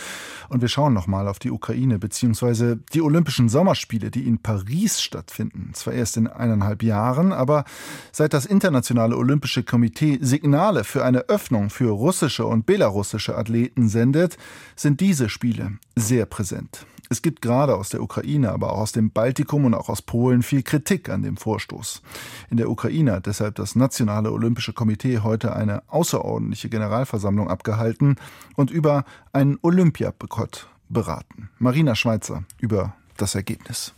Und 0.49 0.61
wir 0.61 0.67
schauen 0.67 0.93
nochmal 0.93 1.27
auf 1.27 1.39
die 1.39 1.51
Ukraine 1.51 1.99
bzw. 1.99 2.77
die 2.93 3.01
Olympischen 3.01 3.49
Sommerspiele, 3.49 4.11
die 4.11 4.27
in 4.27 4.39
Paris 4.39 5.01
stattfinden. 5.01 5.71
Zwar 5.73 5.93
erst 5.93 6.17
in 6.17 6.27
eineinhalb 6.27 6.83
Jahren, 6.83 7.33
aber 7.33 7.65
seit 8.11 8.33
das 8.33 8.45
Internationale 8.45 9.17
Olympische 9.17 9.63
Komitee 9.63 10.19
Signale 10.21 10.83
für 10.83 11.03
eine 11.03 11.29
Öffnung 11.29 11.69
für 11.69 11.89
russische 11.89 12.45
und 12.45 12.65
belarussische 12.65 13.37
Athleten 13.37 13.89
sendet, 13.89 14.37
sind 14.75 14.99
diese 14.99 15.29
Spiele 15.29 15.79
sehr 15.95 16.25
präsent. 16.25 16.85
Es 17.09 17.21
gibt 17.21 17.43
gerade 17.43 17.75
aus 17.75 17.89
der 17.89 18.01
Ukraine, 18.01 18.51
aber 18.51 18.73
auch 18.73 18.79
aus 18.79 18.91
dem 18.91 19.11
Baltikum 19.11 19.65
und 19.65 19.75
auch 19.75 19.87
aus 19.87 20.01
Polen 20.01 20.41
viel 20.41 20.63
Kritik 20.63 21.09
an 21.09 21.21
dem 21.21 21.37
Vorstoß. 21.37 22.01
In 22.49 22.57
der 22.57 22.71
Ukraine 22.71 23.11
hat 23.11 23.27
deshalb 23.27 23.53
das 23.53 23.75
Nationale 23.75 24.31
Olympische 24.31 24.73
Komitee 24.73 24.82
heute 25.23 25.55
eine 25.55 25.83
außerordentliche 25.87 26.69
Generalversammlung 26.69 27.49
abgehalten 27.49 28.17
und 28.55 28.71
über 28.71 29.05
einen 29.31 29.57
Olympiaboykott 29.61 30.67
beraten. 30.89 31.49
Marina 31.59 31.95
Schweizer 31.95 32.43
über 32.59 32.95
das 33.17 33.35
Ergebnis. 33.35 33.93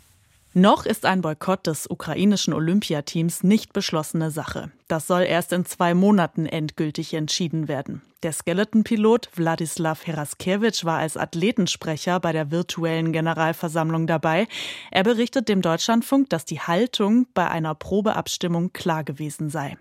Noch 0.58 0.86
ist 0.86 1.06
ein 1.06 1.22
Boykott 1.22 1.68
des 1.68 1.90
ukrainischen 1.90 2.54
Olympiateams 2.54 3.44
nicht 3.44 3.74
beschlossene 3.74 4.32
Sache. 4.32 4.72
Das 4.88 5.06
soll 5.06 5.24
erst 5.24 5.52
in 5.52 5.66
zwei 5.66 5.94
Monaten 5.94 6.46
endgültig 6.46 7.14
entschieden 7.14 7.68
werden. 7.68 8.02
Der 8.24 8.32
Skeleton-Pilot 8.32 9.30
Wladislav 9.36 10.08
Heraskevich 10.08 10.86
war 10.86 11.00
als 11.00 11.18
Athletensprecher 11.18 12.20
bei 12.20 12.32
der 12.32 12.50
virtuellen 12.50 13.12
Generalversammlung 13.12 14.08
dabei. 14.08 14.48
Er 14.92 15.04
berichtet 15.04 15.48
dem 15.50 15.62
Deutschlandfunk, 15.62 16.30
dass 16.30 16.46
die 16.46 16.60
Haltung 16.60 17.28
bei 17.34 17.48
einer 17.48 17.76
Probeabstimmung 17.76 18.74
klar 18.74 19.04
gewesen 19.04 19.50
sei. 19.50 19.78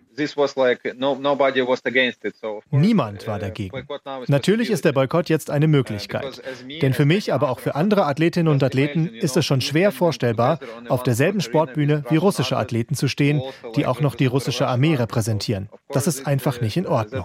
Niemand 2.70 3.27
war 3.27 3.37
uh, 3.37 3.40
dagegen. 3.40 3.87
Natürlich 4.29 4.70
ist 4.70 4.85
der 4.85 4.92
Boykott 4.92 5.29
jetzt 5.29 5.51
eine 5.51 5.66
Möglichkeit. 5.66 6.42
Denn 6.83 6.92
für 6.92 7.05
mich, 7.05 7.33
aber 7.33 7.51
auch 7.51 7.59
für 7.59 7.75
andere 7.75 8.07
Athletinnen 8.07 8.49
und 8.49 8.62
Athleten 8.62 9.09
ist 9.09 9.37
es 9.37 9.44
schon 9.44 9.61
schwer 9.61 9.90
vorstellbar, 9.90 10.61
auf 10.88 11.03
derselben 11.03 11.40
Sportbühne 11.40 12.05
wie 12.11 12.16
russische 12.16 12.57
Athleten 12.57 12.94
zu 12.94 13.09
stehen, 13.09 13.42
die 13.75 13.87
auch 13.87 14.01
noch 14.01 14.14
die 14.14 14.27
russische 14.27 14.68
Armee 14.68 14.94
repräsentieren. 14.94 15.68
Das 15.94 16.09
ist 16.09 16.26
einfach 16.26 16.61
nicht 16.61 16.76
in 16.76 16.88
Ordnung. 16.88 17.24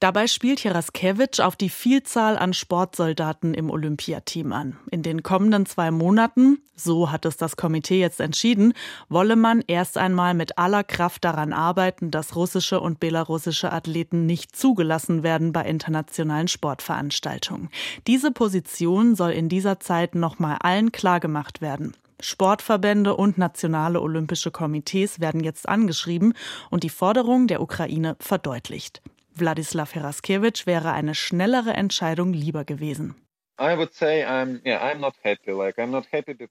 Dabei 0.00 0.26
spielt 0.28 0.64
Heraskevich 0.64 1.42
auf 1.42 1.56
die 1.56 1.68
Vielzahl 1.68 2.38
an 2.38 2.54
Sportsoldaten 2.54 3.52
im 3.52 3.70
Olympiateam 3.70 4.52
an. 4.52 4.78
In 4.90 5.02
den 5.02 5.22
kommenden 5.22 5.66
zwei 5.66 5.90
Monaten, 5.90 6.58
so 6.74 7.12
hat 7.12 7.26
es 7.26 7.36
das 7.36 7.56
Komitee 7.56 8.00
jetzt 8.00 8.20
entschieden, 8.20 8.72
wolle 9.10 9.36
man 9.36 9.62
erst 9.66 9.98
einmal 9.98 10.32
mit 10.32 10.56
aller 10.56 10.84
Kraft 10.84 11.24
daran 11.24 11.52
arbeiten, 11.52 12.10
dass 12.10 12.34
russische 12.34 12.80
und 12.80 12.98
belarussische 12.98 13.70
Athleten 13.70 14.24
nicht 14.24 14.56
zugelassen 14.56 15.22
werden 15.22 15.52
bei 15.52 15.64
internationalen 15.66 16.48
Sportveranstaltungen. 16.48 17.68
Diese 18.06 18.30
Position 18.30 19.14
soll 19.16 19.32
in 19.32 19.50
dieser 19.50 19.80
Zeit 19.80 20.14
nochmal 20.14 20.56
allen 20.60 20.92
klargemacht 20.92 21.60
werden. 21.60 21.94
Sportverbände 22.20 23.14
und 23.16 23.38
nationale 23.38 24.00
olympische 24.00 24.50
Komitees 24.50 25.20
werden 25.20 25.42
jetzt 25.42 25.68
angeschrieben 25.68 26.34
und 26.70 26.82
die 26.82 26.90
Forderung 26.90 27.46
der 27.46 27.60
Ukraine 27.60 28.16
verdeutlicht. 28.20 29.02
Wladislav 29.34 29.94
Heraskevich 29.94 30.66
wäre 30.66 30.92
eine 30.92 31.14
schnellere 31.14 31.74
Entscheidung 31.74 32.32
lieber 32.32 32.64
gewesen. 32.64 33.14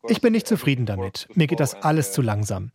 Ich 0.07 0.21
bin 0.21 0.31
nicht 0.31 0.47
zufrieden 0.47 0.85
damit. 0.87 1.27
Mir 1.35 1.45
geht 1.45 1.59
das 1.59 1.75
alles 1.83 2.11
zu 2.11 2.23
langsam. 2.23 2.71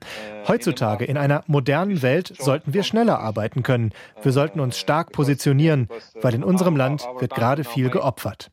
Heutzutage 0.46 1.04
in 1.04 1.16
einer 1.16 1.42
modernen 1.48 2.00
Welt 2.02 2.34
sollten 2.38 2.72
wir 2.72 2.84
schneller 2.84 3.18
arbeiten 3.18 3.64
können. 3.64 3.92
Wir 4.22 4.30
sollten 4.30 4.60
uns 4.60 4.78
stark 4.78 5.10
positionieren, 5.10 5.88
weil 6.20 6.34
in 6.34 6.44
unserem 6.44 6.76
Land 6.76 7.08
wird 7.18 7.34
gerade 7.34 7.64
viel 7.64 7.90
geopfert. 7.90 8.52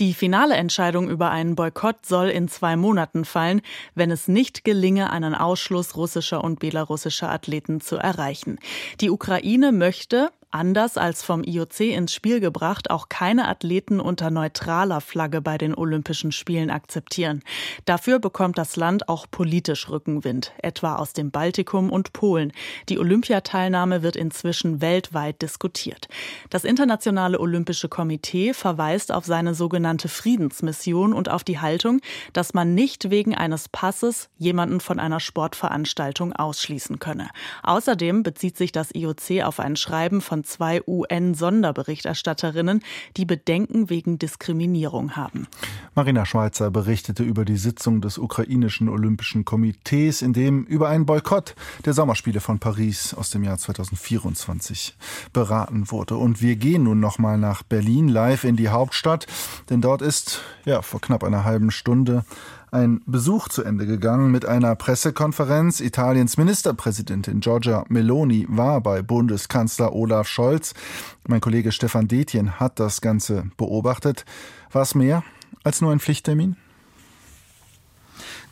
Die 0.00 0.14
finale 0.14 0.54
Entscheidung 0.54 1.08
über 1.08 1.30
einen 1.30 1.54
Boykott 1.54 2.04
soll 2.04 2.28
in 2.28 2.48
zwei 2.48 2.76
Monaten 2.76 3.24
fallen, 3.24 3.62
wenn 3.94 4.10
es 4.10 4.28
nicht 4.28 4.64
gelinge, 4.64 5.10
einen 5.10 5.34
Ausschluss 5.34 5.96
russischer 5.96 6.44
und 6.44 6.58
belarussischer 6.60 7.30
Athleten 7.30 7.80
zu 7.80 7.96
erreichen. 7.96 8.58
Die 9.00 9.10
Ukraine 9.10 9.72
möchte, 9.72 10.30
anders 10.50 10.96
als 10.96 11.22
vom 11.22 11.44
IOC 11.44 11.80
ins 11.80 12.12
Spiel 12.12 12.40
gebracht, 12.40 12.90
auch 12.90 13.08
keine 13.08 13.48
Athleten 13.48 14.00
unter 14.00 14.30
neutraler 14.30 15.00
Flagge 15.00 15.40
bei 15.40 15.58
den 15.58 15.74
Olympischen 15.74 16.32
Spielen 16.32 16.70
akzeptieren. 16.70 17.42
Dafür 17.84 18.18
bekommt 18.18 18.58
das 18.58 18.76
Land 18.76 19.08
auch 19.08 19.26
politisch 19.30 19.88
Rückenwind, 19.88 20.52
etwa 20.62 20.96
aus 20.96 21.12
dem 21.12 21.30
Baltikum 21.30 21.90
und 21.90 22.12
Polen. 22.12 22.52
Die 22.88 22.98
Olympiateilnahme 22.98 24.02
wird 24.02 24.16
inzwischen 24.16 24.80
weltweit 24.80 25.40
diskutiert. 25.42 26.08
Das 26.50 26.64
Internationale 26.64 27.38
Olympische 27.38 27.88
Komitee 27.88 28.52
verweist 28.52 29.12
auf 29.12 29.24
seine 29.24 29.54
sogenannte 29.54 30.08
Friedensmission 30.08 31.12
und 31.12 31.28
auf 31.28 31.44
die 31.44 31.60
Haltung, 31.60 32.00
dass 32.32 32.54
man 32.54 32.74
nicht 32.74 33.10
wegen 33.10 33.34
eines 33.34 33.68
Passes 33.68 34.28
jemanden 34.36 34.80
von 34.80 34.98
einer 34.98 35.20
Sportveranstaltung 35.20 36.32
ausschließen 36.32 36.98
könne. 36.98 37.28
Außerdem 37.62 38.22
bezieht 38.22 38.56
sich 38.56 38.72
das 38.72 38.94
IOC 38.94 39.42
auf 39.44 39.60
ein 39.60 39.76
Schreiben 39.76 40.20
von 40.20 40.39
zwei 40.44 40.80
UN-Sonderberichterstatterinnen, 40.86 42.82
die 43.16 43.24
Bedenken 43.24 43.90
wegen 43.90 44.18
Diskriminierung 44.18 45.16
haben. 45.16 45.46
Marina 45.94 46.24
Schweizer 46.24 46.70
berichtete 46.70 47.22
über 47.22 47.44
die 47.44 47.56
Sitzung 47.56 48.00
des 48.00 48.18
ukrainischen 48.18 48.88
Olympischen 48.88 49.44
Komitees, 49.44 50.22
in 50.22 50.32
dem 50.32 50.64
über 50.64 50.88
einen 50.88 51.06
Boykott 51.06 51.54
der 51.84 51.92
Sommerspiele 51.92 52.40
von 52.40 52.58
Paris 52.58 53.14
aus 53.14 53.30
dem 53.30 53.44
Jahr 53.44 53.58
2024 53.58 54.96
beraten 55.32 55.90
wurde. 55.90 56.16
Und 56.16 56.40
wir 56.42 56.56
gehen 56.56 56.84
nun 56.84 57.00
noch 57.00 57.18
mal 57.18 57.38
nach 57.38 57.62
Berlin 57.62 58.08
live 58.08 58.44
in 58.44 58.56
die 58.56 58.68
Hauptstadt, 58.68 59.26
denn 59.68 59.80
dort 59.80 60.02
ist 60.02 60.42
ja 60.64 60.82
vor 60.82 61.00
knapp 61.00 61.24
einer 61.24 61.44
halben 61.44 61.70
Stunde 61.70 62.24
ein 62.70 63.00
Besuch 63.06 63.48
zu 63.48 63.62
Ende 63.64 63.86
gegangen 63.86 64.30
mit 64.30 64.46
einer 64.46 64.76
Pressekonferenz. 64.76 65.80
Italiens 65.80 66.36
Ministerpräsidentin 66.36 67.40
Giorgia 67.40 67.84
Meloni 67.88 68.46
war 68.48 68.80
bei 68.80 69.02
Bundeskanzler 69.02 69.92
Olaf 69.92 70.28
Scholz. 70.28 70.74
Mein 71.26 71.40
Kollege 71.40 71.72
Stefan 71.72 72.08
Detjen 72.08 72.60
hat 72.60 72.78
das 72.78 73.00
Ganze 73.00 73.50
beobachtet. 73.56 74.24
War 74.70 74.82
es 74.82 74.94
mehr 74.94 75.24
als 75.64 75.80
nur 75.80 75.92
ein 75.92 76.00
Pflichttermin? 76.00 76.56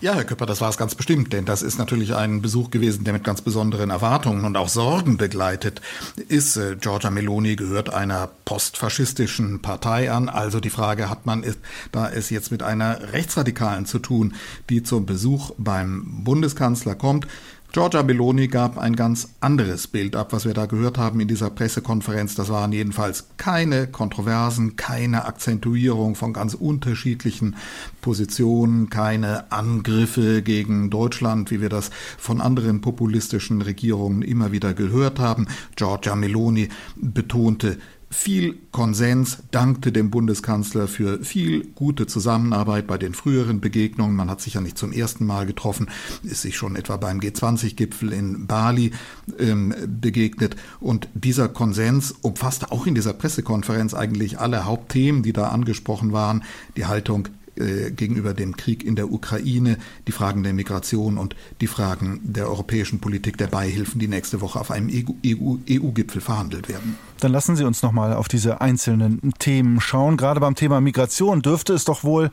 Ja, 0.01 0.15
Herr 0.15 0.23
Köpper, 0.23 0.47
das 0.47 0.61
war 0.61 0.71
es 0.71 0.77
ganz 0.77 0.95
bestimmt, 0.95 1.33
denn 1.33 1.45
das 1.45 1.61
ist 1.61 1.77
natürlich 1.77 2.15
ein 2.15 2.41
Besuch 2.41 2.71
gewesen, 2.71 3.03
der 3.03 3.15
mit 3.15 3.25
ganz 3.25 3.43
besonderen 3.43 3.91
Erwartungen 3.91 4.45
und 4.45 4.57
auch 4.57 4.69
Sorgen 4.69 5.17
begleitet 5.17 5.81
ist. 6.29 6.57
Äh, 6.57 6.77
Giorgia 6.77 7.11
Meloni 7.11 7.57
gehört 7.57 7.93
einer 7.93 8.31
postfaschistischen 8.45 9.61
Partei 9.61 10.13
an, 10.13 10.29
also 10.29 10.61
die 10.61 10.71
Frage 10.71 11.11
hat 11.11 11.27
man, 11.27 11.43
ist, 11.43 11.59
da 11.91 12.09
es 12.09 12.31
jetzt 12.31 12.53
mit 12.53 12.63
einer 12.63 13.13
Rechtsradikalen 13.13 13.87
zu 13.87 13.99
tun, 13.99 14.35
die 14.71 14.85
zum 14.85 15.05
Besuch 15.05 15.51
beim 15.59 16.23
Bundeskanzler 16.23 16.95
kommt, 16.95 17.27
Giorgia 17.71 18.03
Meloni 18.03 18.49
gab 18.49 18.79
ein 18.79 18.97
ganz 18.97 19.29
anderes 19.41 19.89
Bild 19.89 20.17
ab, 20.17 20.33
was 20.33 20.47
wir 20.47 20.55
da 20.55 20.65
gehört 20.65 20.97
haben 20.97 21.21
in 21.21 21.29
dieser 21.29 21.51
Pressekonferenz. 21.51 22.35
Das 22.35 22.49
waren 22.49 22.73
jedenfalls 22.73 23.27
keine 23.37 23.87
Kontroversen, 23.87 24.77
keine 24.77 25.27
Akzentuierung 25.27 26.15
von 26.15 26.33
ganz 26.33 26.55
unterschiedlichen 26.55 27.57
Positionen, 28.01 28.89
keine 28.89 29.53
Angriffe 29.53 30.41
gegen 30.41 30.89
Deutschland, 30.89 31.51
wie 31.51 31.61
wir 31.61 31.69
das 31.69 31.91
von 32.17 32.41
anderen 32.41 32.81
populistischen 32.81 33.61
Regierungen 33.61 34.23
immer 34.23 34.51
wieder 34.51 34.73
gehört 34.73 35.19
haben. 35.19 35.47
Giorgia 35.77 36.17
Meloni 36.17 36.71
betonte 36.97 37.77
viel 38.11 38.59
Konsens, 38.73 39.39
dankte 39.51 39.93
dem 39.93 40.11
Bundeskanzler 40.11 40.89
für 40.89 41.23
viel 41.23 41.67
gute 41.75 42.07
Zusammenarbeit 42.07 42.87
bei 42.87 42.97
den 42.97 43.13
früheren 43.15 43.61
Begegnungen. 43.61 44.17
Man 44.17 44.31
hat 44.31 44.41
sich 44.41 44.55
ja 44.55 44.61
nicht 44.61 44.79
zum 44.79 44.93
ersten 44.93 45.27
Mal 45.27 45.47
getroffen, 45.47 45.89
ist 46.23 46.43
sich 46.43 46.57
schon 46.57 46.77
etwa 46.77 46.97
beim 46.97 47.21
G20-Gipfel 47.21 48.13
in 48.13 48.47
Bali 48.47 48.93
ähm, 49.39 49.75
begegnet. 50.01 50.57
Und 50.81 51.09
dieser 51.15 51.49
Konsens 51.49 52.15
umfasste 52.23 52.73
auch 52.73 52.87
in 52.87 52.95
dieser 52.95 53.13
Pressekonferenz 53.13 53.95
eigentlich 53.95 54.39
alle 54.39 54.65
Hauptthemen, 54.65 55.23
die 55.23 55.33
da 55.33 55.49
angesprochen 55.49 56.13
waren. 56.13 56.45
Die 56.77 56.87
Haltung 56.87 57.29
äh, 57.59 57.91
gegenüber 57.91 58.35
dem 58.35 58.57
Krieg 58.57 58.85
in 58.85 58.97
der 58.97 59.13
Ukraine, 59.13 59.79
die 60.07 60.13
Fragen 60.13 60.43
der 60.43 60.53
Migration 60.53 61.19
und 61.19 61.37
die 61.61 61.67
Fragen 61.67 62.21
der 62.23 62.49
europäischen 62.49 63.01
Politik 63.01 63.37
der 63.37 63.49
Beihilfen, 63.49 63.99
die 63.99 64.09
nächste 64.09 64.41
Woche 64.41 64.61
auf 64.61 64.71
einem 64.71 64.89
EU-Gipfel 64.89 66.19
e 66.19 66.25
verhandelt 66.25 66.69
werden. 66.69 66.97
Dann 67.21 67.33
lassen 67.33 67.57
Sie 67.57 67.65
uns 67.65 67.83
noch 67.83 67.93
mal 67.93 68.13
auf 68.15 68.29
diese 68.29 68.61
einzelnen 68.61 69.33
Themen 69.39 69.81
schauen. 69.81 70.17
Gerade 70.17 70.41
beim 70.41 70.55
Thema 70.55 70.81
Migration 70.81 71.43
dürfte 71.43 71.73
es 71.75 71.85
doch 71.85 72.05
wohl 72.05 72.31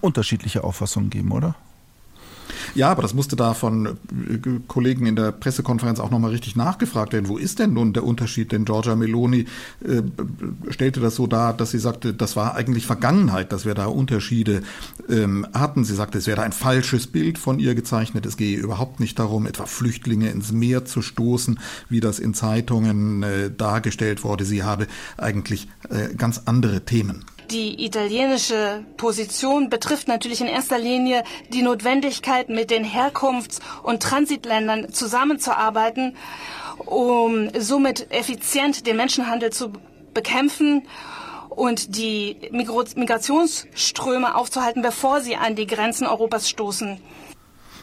unterschiedliche 0.00 0.64
Auffassungen 0.64 1.10
geben, 1.10 1.32
oder? 1.32 1.56
Ja, 2.74 2.90
aber 2.90 3.02
das 3.02 3.14
musste 3.14 3.36
da 3.36 3.54
von 3.54 3.86
äh, 3.86 3.92
Kollegen 4.66 5.06
in 5.06 5.16
der 5.16 5.32
Pressekonferenz 5.32 6.00
auch 6.00 6.10
nochmal 6.10 6.30
richtig 6.30 6.56
nachgefragt 6.56 7.12
werden. 7.12 7.28
Wo 7.28 7.38
ist 7.38 7.58
denn 7.58 7.72
nun 7.72 7.92
der 7.92 8.04
Unterschied? 8.04 8.52
Denn 8.52 8.64
Giorgia 8.64 8.96
Meloni 8.96 9.46
äh, 9.84 10.02
stellte 10.70 11.00
das 11.00 11.16
so 11.16 11.26
dar, 11.26 11.54
dass 11.54 11.70
sie 11.70 11.78
sagte, 11.78 12.14
das 12.14 12.36
war 12.36 12.54
eigentlich 12.54 12.86
Vergangenheit, 12.86 13.52
dass 13.52 13.64
wir 13.64 13.74
da 13.74 13.86
Unterschiede 13.86 14.62
ähm, 15.08 15.46
hatten. 15.52 15.84
Sie 15.84 15.94
sagte, 15.94 16.18
es 16.18 16.26
wäre 16.26 16.42
ein 16.42 16.52
falsches 16.52 17.06
Bild 17.06 17.38
von 17.38 17.58
ihr 17.58 17.74
gezeichnet. 17.74 18.26
Es 18.26 18.36
gehe 18.36 18.58
überhaupt 18.58 19.00
nicht 19.00 19.18
darum, 19.18 19.46
etwa 19.46 19.66
Flüchtlinge 19.66 20.30
ins 20.30 20.52
Meer 20.52 20.84
zu 20.84 21.02
stoßen, 21.02 21.58
wie 21.88 22.00
das 22.00 22.18
in 22.18 22.34
Zeitungen 22.34 23.22
äh, 23.22 23.50
dargestellt 23.50 24.24
wurde. 24.24 24.44
Sie 24.44 24.62
habe 24.62 24.86
eigentlich 25.16 25.68
äh, 25.90 26.14
ganz 26.14 26.42
andere 26.46 26.84
Themen. 26.84 27.24
Die 27.50 27.84
italienische 27.84 28.84
Position 28.96 29.70
betrifft 29.70 30.08
natürlich 30.08 30.40
in 30.40 30.48
erster 30.48 30.78
Linie 30.78 31.22
die 31.50 31.62
Notwendigkeit, 31.62 32.48
mit 32.48 32.70
den 32.70 32.84
Herkunfts- 32.84 33.60
und 33.84 34.02
Transitländern 34.02 34.92
zusammenzuarbeiten, 34.92 36.16
um 36.84 37.50
somit 37.56 38.10
effizient 38.10 38.86
den 38.86 38.96
Menschenhandel 38.96 39.52
zu 39.52 39.72
bekämpfen 40.12 40.82
und 41.50 41.96
die 41.96 42.36
Migrationsströme 42.50 44.34
aufzuhalten, 44.34 44.82
bevor 44.82 45.20
sie 45.20 45.36
an 45.36 45.54
die 45.54 45.66
Grenzen 45.66 46.06
Europas 46.06 46.48
stoßen. 46.48 47.00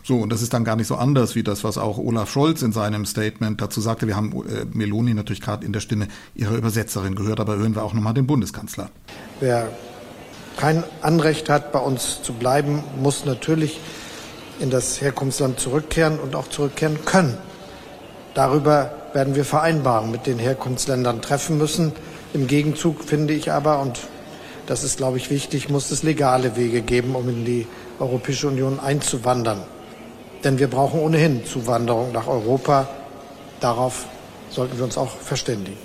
So, 0.03 0.17
und 0.17 0.31
das 0.31 0.41
ist 0.41 0.53
dann 0.53 0.65
gar 0.65 0.75
nicht 0.75 0.87
so 0.87 0.95
anders 0.95 1.33
wie 1.33 1.43
das, 1.43 1.63
was 1.63 1.77
auch 1.77 1.97
Olaf 1.97 2.29
Scholz 2.29 2.61
in 2.61 2.73
seinem 2.73 3.05
Statement 3.05 3.61
dazu 3.61 3.79
sagte. 3.79 4.05
Wir 4.05 4.17
haben 4.17 4.33
äh, 4.45 4.65
Meloni 4.71 5.13
natürlich 5.13 5.41
gerade 5.41 5.65
in 5.65 5.71
der 5.71 5.79
Stimme 5.79 6.09
ihrer 6.35 6.55
Übersetzerin 6.55 7.15
gehört, 7.15 7.39
aber 7.39 7.55
hören 7.55 7.73
wir 7.75 7.83
auch 7.83 7.93
nochmal 7.93 8.13
den 8.13 8.27
Bundeskanzler. 8.27 8.89
Wer 9.39 9.69
kein 10.57 10.83
Anrecht 11.01 11.49
hat, 11.49 11.71
bei 11.71 11.79
uns 11.79 12.21
zu 12.21 12.33
bleiben, 12.33 12.83
muss 13.01 13.25
natürlich 13.25 13.79
in 14.59 14.69
das 14.69 15.01
Herkunftsland 15.01 15.59
zurückkehren 15.59 16.19
und 16.19 16.35
auch 16.35 16.49
zurückkehren 16.49 16.99
können. 17.05 17.37
Darüber 18.33 18.91
werden 19.13 19.35
wir 19.35 19.45
Vereinbarungen 19.45 20.11
mit 20.11 20.27
den 20.27 20.39
Herkunftsländern 20.39 21.21
treffen 21.21 21.57
müssen. 21.57 21.93
Im 22.33 22.47
Gegenzug 22.47 23.03
finde 23.03 23.33
ich 23.33 23.51
aber, 23.51 23.79
und 23.79 23.99
das 24.65 24.83
ist, 24.83 24.97
glaube 24.97 25.17
ich, 25.17 25.29
wichtig, 25.29 25.69
muss 25.69 25.91
es 25.91 26.03
legale 26.03 26.55
Wege 26.55 26.81
geben, 26.81 27.15
um 27.15 27.29
in 27.29 27.45
die 27.45 27.67
Europäische 27.99 28.47
Union 28.47 28.79
einzuwandern. 28.79 29.61
Denn 30.43 30.59
wir 30.59 30.67
brauchen 30.67 30.99
ohnehin 30.99 31.45
Zuwanderung 31.45 32.11
nach 32.11 32.27
Europa. 32.27 32.87
Darauf 33.59 34.05
sollten 34.49 34.77
wir 34.77 34.83
uns 34.83 34.97
auch 34.97 35.17
verständigen. 35.17 35.77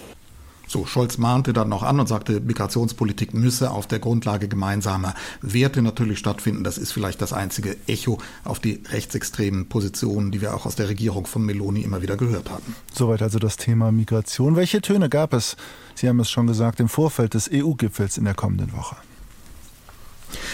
So, 0.71 0.85
Scholz 0.85 1.17
mahnte 1.17 1.55
dann 1.55 1.71
noch 1.71 1.83
an 1.83 1.99
und 1.99 2.09
sagte, 2.09 2.41
Migrationspolitik 2.41 3.33
müsse 3.33 3.71
auf 3.71 3.87
der 3.87 4.01
Grundlage 4.01 4.49
gemeinsamer 4.49 5.15
Werte 5.41 5.81
natürlich 5.81 6.19
stattfinden. 6.19 6.63
Das 6.63 6.77
ist 6.77 6.93
vielleicht 6.93 7.23
das 7.23 7.33
einzige 7.33 7.75
Echo 7.87 8.19
auf 8.45 8.61
die 8.61 8.83
rechtsextremen 8.91 9.71
Positionen, 9.71 10.31
die 10.31 10.43
wir 10.43 10.55
auch 10.55 10.67
aus 10.67 10.77
der 10.77 10.91
Regierung 10.91 11.27
von 11.27 11.43
Meloni 11.43 11.81
immer 11.81 12.03
wieder 12.03 12.19
gehört 12.19 12.51
haben. 12.51 12.77
Soweit 12.93 13.23
also 13.23 13.39
das 13.39 13.57
Thema 13.57 13.93
Migration. 13.93 14.57
Welche 14.57 14.83
Töne 14.83 15.09
gab 15.09 15.33
es, 15.33 15.57
Sie 15.95 16.07
haben 16.07 16.21
es 16.21 16.31
schon 16.31 16.47
gesagt, 16.47 16.81
im 16.81 16.91
Vorfeld 16.91 17.33
des 17.33 17.49
EU-Gipfels 17.51 18.19
in 18.19 18.27
der 18.27 18.35
kommenden 18.35 18.75
Woche? 18.75 18.97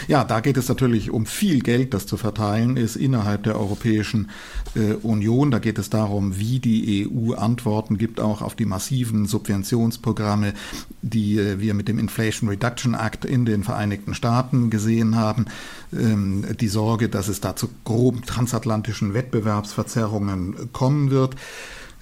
Ja, 0.09 0.25
da 0.25 0.41
geht 0.41 0.57
es 0.57 0.69
natürlich 0.69 1.11
um 1.11 1.27
viel 1.27 1.61
Geld, 1.61 1.95
das 1.95 2.07
zu 2.07 2.17
verteilen 2.17 2.77
ist 2.77 2.97
innerhalb 2.97 3.43
der 3.45 3.59
Europäischen 3.59 4.31
äh, 4.75 4.95
Union. 4.95 5.51
Da 5.51 5.59
geht 5.59 5.79
es 5.79 5.91
darum, 5.91 6.39
wie 6.39 6.61
die 6.61 7.09
EU 7.09 7.35
Antworten 7.35 7.99
gibt 7.99 8.21
auch 8.21 8.43
auf 8.43 8.55
die 8.55 8.67
massiven 8.67 9.27
Subventionsprogramme, 9.27 10.55
die 11.03 11.39
äh, 11.39 11.61
wir 11.61 11.75
mit 11.75 11.89
dem 11.89 11.99
Inflation 11.99 12.49
Reduction 12.49 12.95
Act 12.95 13.25
in 13.25 13.45
den 13.45 13.65
Vereinigten 13.65 14.15
Staaten 14.15 14.71
gesehen 14.71 15.17
haben. 15.17 15.47
Ähm, 15.93 16.45
die 16.61 16.69
Sorge, 16.69 17.09
dass 17.09 17.29
es 17.29 17.41
da 17.41 17.57
zu 17.57 17.69
groben 17.85 18.23
transatlantischen 18.23 19.15
Wettbewerbsverzerrungen 19.15 20.73
kommen 20.73 21.11
wird. 21.11 21.37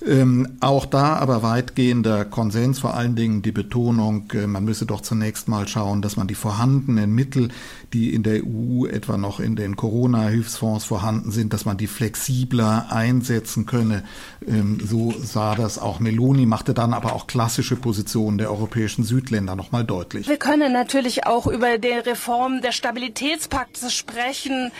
Ähm, 0.06 0.56
auch 0.60 0.86
da 0.86 1.14
aber 1.16 1.42
weitgehender 1.42 2.24
Konsens, 2.24 2.80
vor 2.80 2.94
allen 2.94 3.14
Dingen 3.14 3.42
die 3.42 3.52
Betonung, 3.52 4.30
äh, 4.32 4.46
man 4.46 4.64
müsse 4.64 4.84
doch 4.84 5.00
zunächst 5.00 5.48
mal 5.48 5.68
schauen, 5.68 6.02
dass 6.02 6.16
man 6.16 6.26
die 6.26 6.34
vorhandenen 6.34 7.14
Mittel, 7.14 7.50
die 7.92 8.14
in 8.14 8.22
der 8.22 8.42
EU 8.44 8.86
etwa 8.86 9.16
noch 9.16 9.40
in 9.40 9.56
den 9.56 9.76
Corona-Hilfsfonds 9.76 10.84
vorhanden 10.84 11.30
sind, 11.30 11.52
dass 11.52 11.64
man 11.64 11.76
die 11.76 11.86
flexibler 11.86 12.86
einsetzen 12.90 13.66
könne. 13.66 14.02
Ähm, 14.46 14.80
so 14.84 15.12
sah 15.22 15.54
das 15.54 15.78
auch 15.78 16.00
Meloni, 16.00 16.46
machte 16.46 16.74
dann 16.74 16.94
aber 16.94 17.14
auch 17.14 17.26
klassische 17.26 17.76
Positionen 17.76 18.38
der 18.38 18.50
europäischen 18.50 19.04
Südländer 19.04 19.56
nochmal 19.56 19.84
deutlich. 19.84 20.28
Wir 20.28 20.36
können 20.36 20.72
natürlich 20.72 21.26
auch 21.26 21.46
über 21.46 21.78
die 21.78 21.88
Reform 21.88 22.62
des 22.62 22.74
Stabilitätspakts 22.74 23.92
sprechen, 23.92 24.72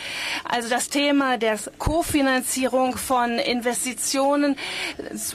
also 0.43 0.69
das 0.69 0.89
Thema 0.89 1.37
der 1.37 1.59
Kofinanzierung 1.77 2.97
von 2.97 3.37
Investitionen 3.39 4.55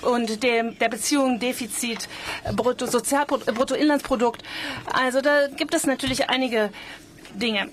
und 0.02 0.42
der, 0.42 0.72
der 0.72 0.88
Beziehung 0.88 1.38
Defizit 1.38 2.08
Brutto, 2.54 2.86
Bruttoinlandsprodukt. 2.86 4.42
Also 4.92 5.20
da 5.20 5.48
gibt 5.48 5.74
es 5.74 5.86
natürlich 5.86 6.30
einige 6.30 6.70
Dinge. 7.34 7.68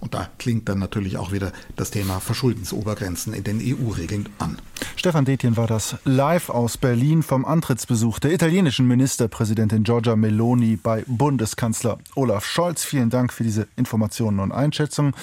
Und 0.00 0.14
da 0.14 0.28
klingt 0.38 0.68
dann 0.68 0.78
natürlich 0.78 1.16
auch 1.16 1.32
wieder 1.32 1.52
das 1.76 1.90
Thema 1.90 2.20
Verschuldensobergrenzen 2.20 3.34
in 3.34 3.42
den 3.42 3.60
EU-Regeln 3.60 4.28
an. 4.38 4.58
Stefan 4.94 5.24
Detjen 5.24 5.56
war 5.56 5.66
das 5.66 5.96
live 6.04 6.50
aus 6.50 6.76
Berlin 6.76 7.22
vom 7.22 7.44
Antrittsbesuch 7.44 8.20
der 8.20 8.32
italienischen 8.32 8.86
Ministerpräsidentin 8.86 9.82
Giorgia 9.82 10.14
Meloni 10.14 10.76
bei 10.76 11.02
Bundeskanzler 11.06 11.98
Olaf 12.14 12.44
Scholz. 12.44 12.84
Vielen 12.84 13.10
Dank 13.10 13.32
für 13.32 13.42
diese 13.42 13.66
Informationen 13.76 14.38
und 14.38 14.52
Einschätzungen. 14.52 15.14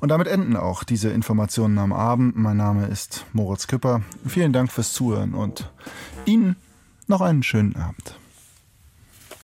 Und 0.00 0.10
damit 0.10 0.28
enden 0.28 0.56
auch 0.56 0.84
diese 0.84 1.08
Informationen 1.08 1.78
am 1.78 1.92
Abend. 1.92 2.36
Mein 2.36 2.58
Name 2.58 2.86
ist 2.86 3.24
Moritz 3.32 3.66
Küpper. 3.66 4.02
Vielen 4.26 4.52
Dank 4.52 4.70
fürs 4.70 4.92
Zuhören 4.92 5.34
und 5.34 5.70
Ihnen 6.26 6.56
noch 7.06 7.22
einen 7.22 7.42
schönen 7.42 7.76
Abend. 7.76 8.14